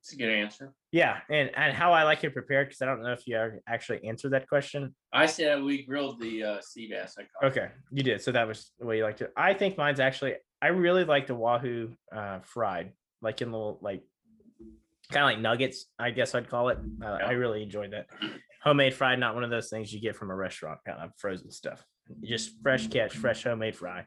[0.00, 0.74] it's a good answer.
[0.92, 4.04] Yeah, and and how I like it prepared because I don't know if you actually
[4.06, 4.94] answered that question.
[5.12, 7.16] I said we grilled the uh, sea bass.
[7.18, 7.50] I caught.
[7.50, 8.20] Okay, you did.
[8.20, 9.32] So that was the way you liked it.
[9.36, 10.34] I think mine's actually.
[10.60, 14.02] I really like the wahoo uh, fried, like in little like
[15.10, 15.86] kind of like nuggets.
[15.98, 16.78] I guess I'd call it.
[17.02, 17.38] Uh, I Yeah.
[17.38, 18.06] really enjoyed that.
[18.62, 21.50] Homemade fried, not one of those things you get from a restaurant, kind of frozen
[21.50, 21.84] stuff.
[22.22, 24.04] Just fresh catch, fresh homemade fry,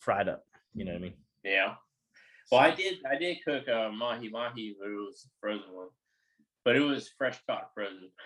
[0.00, 0.42] fried up.
[0.74, 1.14] You know what I mean?
[1.44, 1.74] Yeah.
[2.50, 2.98] Well, I did.
[3.10, 5.88] I did cook uh, mahi mahi, but it was a frozen one.
[6.64, 8.10] But it was fresh caught frozen.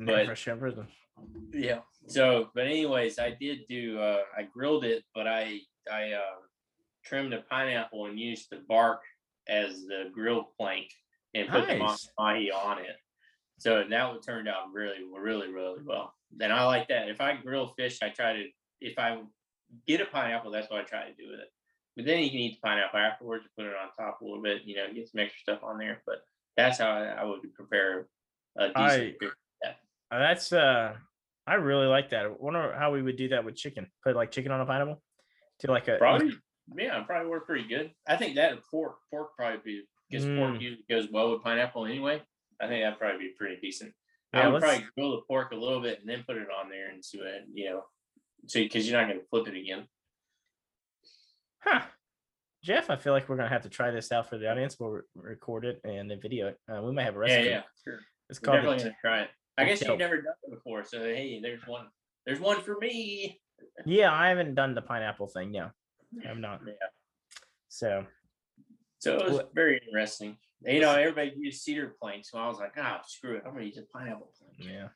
[0.00, 0.86] No, But- fresh and frozen.
[1.52, 1.80] Yeah.
[2.06, 3.98] So, but anyways, I did do.
[3.98, 5.58] Uh, I grilled it, but I
[5.90, 6.36] I uh,
[7.04, 9.00] trimmed a pineapple and used the bark
[9.48, 10.92] as the grill plank
[11.34, 12.08] and put the Nice.
[12.16, 12.96] mahi on it.
[13.58, 16.14] So that would turned out really, really, really well.
[16.40, 17.08] And I like that.
[17.08, 18.44] If I grill fish, I try to
[18.80, 19.18] if I
[19.88, 21.48] get a pineapple, that's what I try to do with it.
[21.96, 24.40] But then you can eat the pineapple afterwards, and put it on top a little
[24.40, 26.00] bit, you know, get some extra stuff on there.
[26.06, 26.18] But
[26.58, 28.08] that's how I, I would prepare
[28.58, 29.30] a decent I- fish.
[30.10, 30.94] Uh, that's uh,
[31.46, 32.24] I really like that.
[32.24, 33.86] I wonder how we would do that with chicken.
[34.02, 35.02] Put like chicken on a pineapple
[35.60, 36.32] to like a Probably,
[36.76, 37.90] yeah, probably work pretty good.
[38.06, 40.60] I think that and pork, pork probably be because pork Mm.
[40.62, 42.22] usually goes well with pineapple anyway.
[42.60, 43.92] I think that'd probably be pretty decent.
[44.32, 46.48] Yeah, I would let's- probably grill the pork a little bit and then put it
[46.50, 47.84] on there and see what you know.
[48.46, 49.86] So because you're not gonna flip it again.
[51.60, 51.82] Huh.
[52.68, 54.76] Jeff, I feel like we're gonna have to try this out for the audience.
[54.78, 56.58] We'll re- record it and then video it.
[56.70, 57.48] Uh, we might have a Yeah, recipe.
[57.48, 58.00] yeah, sure.
[58.28, 59.30] It's We're called definitely the, gonna try it.
[59.56, 59.88] I guess Dope.
[59.88, 61.86] you've never done it before, so hey, there's one.
[62.26, 63.40] There's one for me.
[63.86, 65.50] Yeah, I haven't done the pineapple thing.
[65.50, 65.70] No,
[66.28, 66.60] I'm not.
[66.66, 66.74] Yeah.
[67.68, 68.06] So
[68.98, 70.36] So it was What- very interesting.
[70.60, 73.64] You know, everybody used cedar planks, so I was like, ah, screw it, I'm gonna
[73.64, 74.70] use a pineapple plank.
[74.70, 74.88] yeah,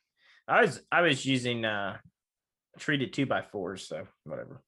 [0.47, 1.97] I was I was using uh
[2.79, 3.89] treated two by fours.
[3.89, 4.63] So whatever.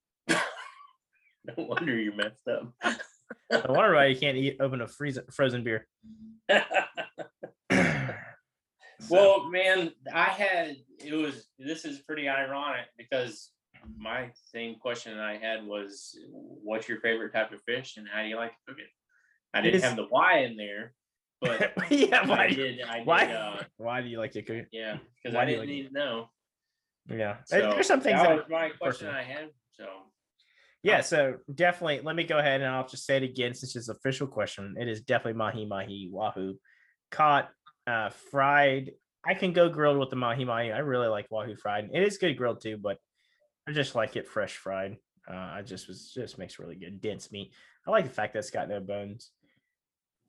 [1.58, 2.72] No wonder you messed up.
[2.82, 5.86] I wonder why you can't eat open a freeze, frozen beer.
[9.00, 13.50] So, Well, man, I had it was this is pretty ironic because
[13.98, 18.22] my same question that I had was what's your favorite type of fish and how
[18.22, 18.86] do you like to cook it?
[19.52, 20.94] I didn't have the why in there,
[21.40, 22.48] but yeah, I why?
[22.48, 23.26] did I did why?
[23.26, 24.56] uh why do you like to cook?
[24.56, 24.68] it?
[24.72, 26.30] yeah, because I didn't like need to know.
[27.10, 29.14] Yeah, So there's some things that that was my question personal.
[29.14, 29.50] I had.
[29.72, 29.86] So
[30.84, 33.88] Yeah, so definitely let me go ahead and I'll just say it again since it's
[33.88, 34.74] an official question.
[34.78, 36.56] It is definitely mahi mahi wahoo.
[37.10, 37.48] Caught,
[37.86, 38.90] uh, fried.
[39.26, 40.72] I can go grilled with the mahi mahi.
[40.72, 41.88] I really like wahoo fried.
[41.90, 42.98] It is good grilled too, but
[43.66, 44.98] I just like it fresh fried.
[45.26, 47.54] Uh, I just was just makes really good dense meat.
[47.86, 49.30] I like the fact that it's got no bones.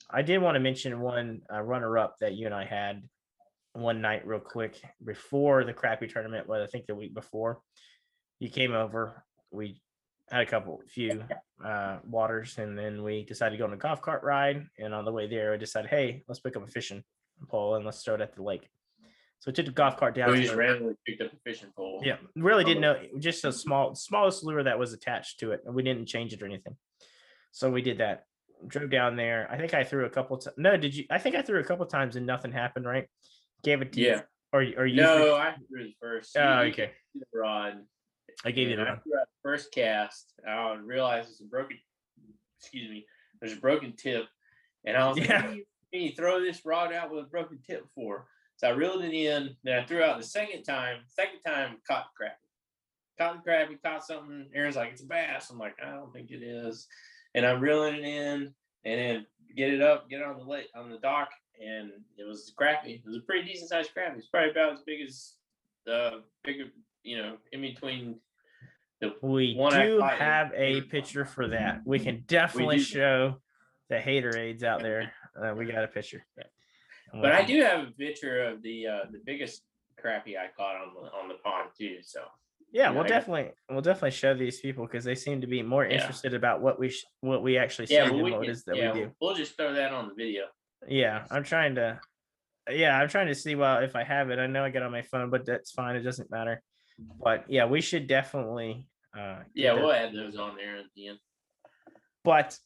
[0.10, 3.03] I did want to mention one uh, runner up that you and I had
[3.74, 6.47] one night real quick before the crappie tournament.
[6.47, 7.60] Well, I think the week before
[8.39, 9.26] you came over.
[9.51, 9.82] We
[10.32, 11.23] had a couple few
[11.63, 15.05] uh waters and then we decided to go on a golf cart ride and on
[15.05, 17.03] the way there I decided hey let's pick up a fishing
[17.47, 18.67] pole and let's throw it at the lake
[19.39, 21.69] so we took the golf cart down we just the- randomly picked up a fishing
[21.76, 22.01] pole.
[22.03, 25.76] yeah really didn't know just a small smallest lure that was attached to it and
[25.76, 26.76] we didn't change it or anything
[27.51, 28.23] so we did that
[28.67, 31.36] drove down there i think i threw a couple times no did you i think
[31.36, 33.07] i threw a couple times and nothing happened right
[33.63, 34.21] gave it to you Yeah.
[34.53, 36.36] or, or you No, threw- I threw the first.
[36.38, 36.91] oh You- you okay
[37.34, 37.73] rod.
[38.44, 40.34] I gave you and the I run threw out the first cast.
[40.48, 41.78] I realized it's a broken.
[42.60, 43.06] Excuse me.
[43.40, 44.26] There's a broken tip,
[44.86, 45.42] and I was like, Yeah.
[45.44, 48.28] "What do you, you throw this rod out with a broken tip for?"
[48.58, 49.56] So I reeled it in.
[49.64, 51.00] Then I threw out the second time.
[51.08, 53.18] Second time, caught the crappie.
[53.20, 53.82] Caught the crappie.
[53.84, 54.50] Caught something.
[54.54, 56.88] Aaron's like, "It's a bass." I'm like, "I don't think it is."
[57.36, 58.54] And I'm reeling it in,
[58.86, 59.26] and then
[59.56, 61.30] get it up, get it on the lake on the dock,
[61.62, 63.00] and it was crappie.
[63.00, 64.18] It was a pretty decent sized crappie.
[64.18, 65.34] It's probably about as big as
[65.86, 66.66] the bigger,
[67.06, 68.20] you know, in between
[68.99, 71.82] the We one do have a picture for that.
[71.86, 72.84] We can definitely do.
[72.84, 73.36] show
[73.89, 75.12] the hater aids out there.
[75.39, 76.26] Uh, we got a picture.
[76.38, 76.43] Yeah.
[77.22, 79.62] But I do have a picture of the uh the biggest
[80.03, 81.97] crappie I caught on the on the pond too.
[82.01, 82.22] So
[82.72, 85.94] Yeah, we'll definitely we'll definitely show these people because they seem to be more Yeah.
[85.95, 88.64] interested about what we sh- what we actually see yeah, than well, we what is
[88.64, 89.11] that yeah, we do.
[89.22, 90.45] we'll just throw that on the video.
[90.88, 91.99] Yeah, I'm trying to.
[92.69, 94.40] Yeah, I'm trying to see well if I have it.
[94.40, 95.95] I know I got it on my phone, but that's fine.
[95.95, 96.61] It doesn't matter.
[97.22, 98.85] But yeah, we should definitely.
[99.17, 101.19] Uh, Yeah, we'll add those on there at the end.
[102.23, 102.57] But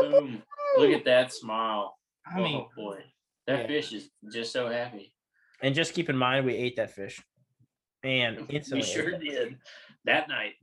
[0.00, 0.42] Boom!
[0.78, 1.96] Look at that smile.
[2.26, 3.00] I mean, oh boy,
[3.46, 3.66] that yeah.
[3.66, 5.12] fish is just so happy.
[5.62, 7.22] and just keep in mind we ate that fish,
[8.02, 8.86] and We instantly.
[8.88, 9.20] ate sure that.
[9.20, 9.58] did
[10.04, 10.54] that night.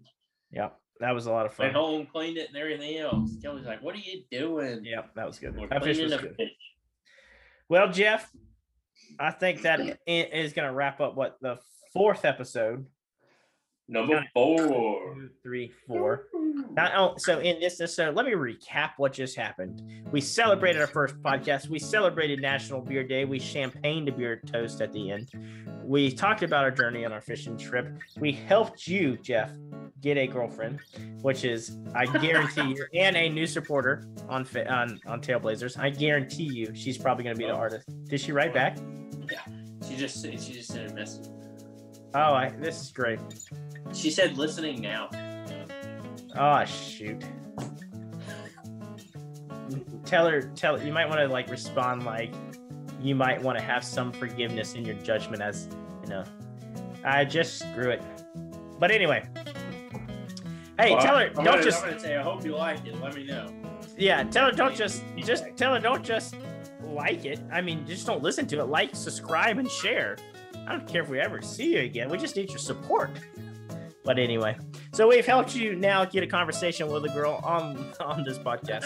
[0.52, 1.68] Yeah, that was a lot of fun.
[1.68, 3.32] Went home, cleaned it, and everything else.
[3.42, 5.56] Kelly's like, "What are you doing?" Yeah, that was good.
[5.56, 6.36] We're That fish was good.
[6.36, 6.50] fish.
[7.70, 8.30] Well, Jeff,
[9.20, 11.58] I think that is going to wrap up what the
[11.94, 12.86] fourth episode.
[13.92, 14.56] Number four.
[15.16, 16.28] Two, three, four.
[16.72, 19.84] Not oh, so in this episode, let me recap what just happened.
[20.14, 21.68] We celebrated our first podcast.
[21.68, 23.26] We celebrated National Beer Day.
[23.26, 25.30] We champagned a beer toast at the end.
[25.84, 27.90] We talked about our journey on our fishing trip.
[28.18, 29.52] We helped you, Jeff,
[30.00, 30.80] get a girlfriend,
[31.22, 35.78] which is I guarantee you, and a new supporter on on on Tailblazers.
[35.78, 37.58] I guarantee you, she's probably going to be the Oh.
[37.58, 37.90] artist.
[38.06, 38.78] Did she write back?
[39.30, 39.42] Yeah,
[39.86, 41.28] she just she just sent a message.
[42.14, 43.20] Oh, I, this is great.
[43.94, 45.10] She said, "Listening now."
[46.36, 47.24] Oh shoot.
[50.06, 52.34] Tell her, tell you might want to like respond like
[53.02, 55.70] you might want to have some forgiveness in your judgment as
[56.04, 56.24] you know.
[57.04, 58.02] I just screw it.
[58.80, 59.28] But anyway.
[60.80, 62.86] Hey, Well, tell her I'm don't gonna, just I'm gonna say, I hope you like
[62.86, 63.00] it.
[63.02, 63.48] Let me know.
[63.98, 66.36] yeah, tell her don't just just tell her don't just
[66.84, 67.40] like it.
[67.52, 68.66] I mean, just don't listen to it.
[68.66, 70.18] Like, subscribe, and share.
[70.68, 72.10] I don't care if we ever see you again.
[72.10, 73.12] We just need your support.
[74.04, 74.58] But anyway,
[74.94, 78.84] so we've helped you now get a conversation with a girl on on this podcast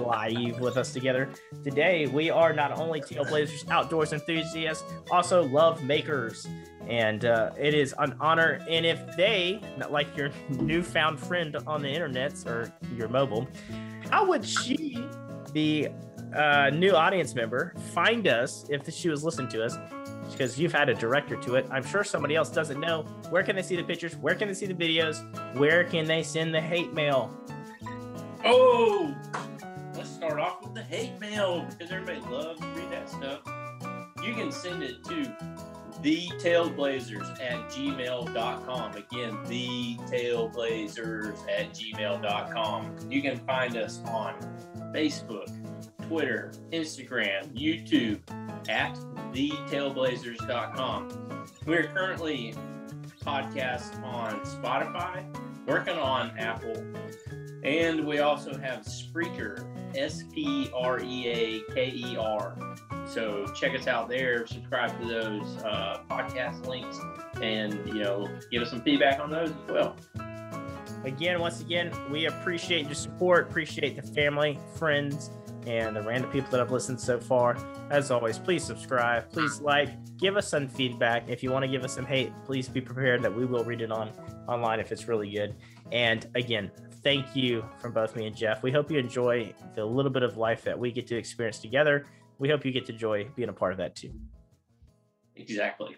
[0.00, 1.30] live with us together.
[1.64, 6.46] Today, we are not only Tailblazers outdoors enthusiasts, also love makers.
[6.88, 8.60] And uh, it is an honor.
[8.68, 13.48] And if they, like your newfound friend on the internet or your mobile,
[14.10, 14.98] how would she,
[15.52, 15.88] the
[16.34, 19.76] uh, new audience member, find us if she was listening to us?
[20.32, 21.66] Because you've had a director to it.
[21.70, 23.02] I'm sure somebody else doesn't know.
[23.30, 24.16] Where can they see the pictures?
[24.16, 25.22] Where can they see the videos?
[25.56, 27.36] Where can they send the hate mail?
[28.44, 29.14] Oh,
[29.94, 33.40] let's start off with the hate mail because everybody loves to read that stuff.
[34.24, 35.34] You can send it to
[36.02, 38.92] thetailblazers at gmail.com.
[38.92, 42.96] Again, thetailblazers at gmail.com.
[43.10, 44.34] You can find us on
[44.94, 45.48] Facebook,
[46.10, 48.18] Twitter, Instagram, YouTube
[48.68, 48.96] at
[49.32, 51.46] thetailblazers.com.
[51.64, 52.52] We're currently
[53.24, 55.24] podcast on Spotify,
[55.68, 56.84] working on Apple,
[57.62, 59.64] and we also have Spreaker,
[59.96, 62.56] S P R E A K E R.
[63.06, 64.44] So check us out there.
[64.48, 66.98] Subscribe to those uh, podcast links,
[67.40, 69.94] and you know, give us some feedback on those as well.
[71.04, 73.48] Again, once again, we appreciate your support.
[73.48, 75.30] Appreciate the family, friends,
[75.66, 77.56] and the random people that have listened so far.
[77.90, 81.28] As always, please subscribe, please like, give us some feedback.
[81.28, 83.80] If you want to give us some hate, please be prepared that we will read
[83.80, 84.10] it on
[84.48, 85.54] online if it's really good.
[85.92, 86.70] And again,
[87.02, 88.62] thank you from both me and Jeff.
[88.62, 92.06] We hope you enjoy the little bit of life that we get to experience together.
[92.38, 94.12] We hope you get to enjoy being a part of that too.
[95.36, 95.96] Exactly.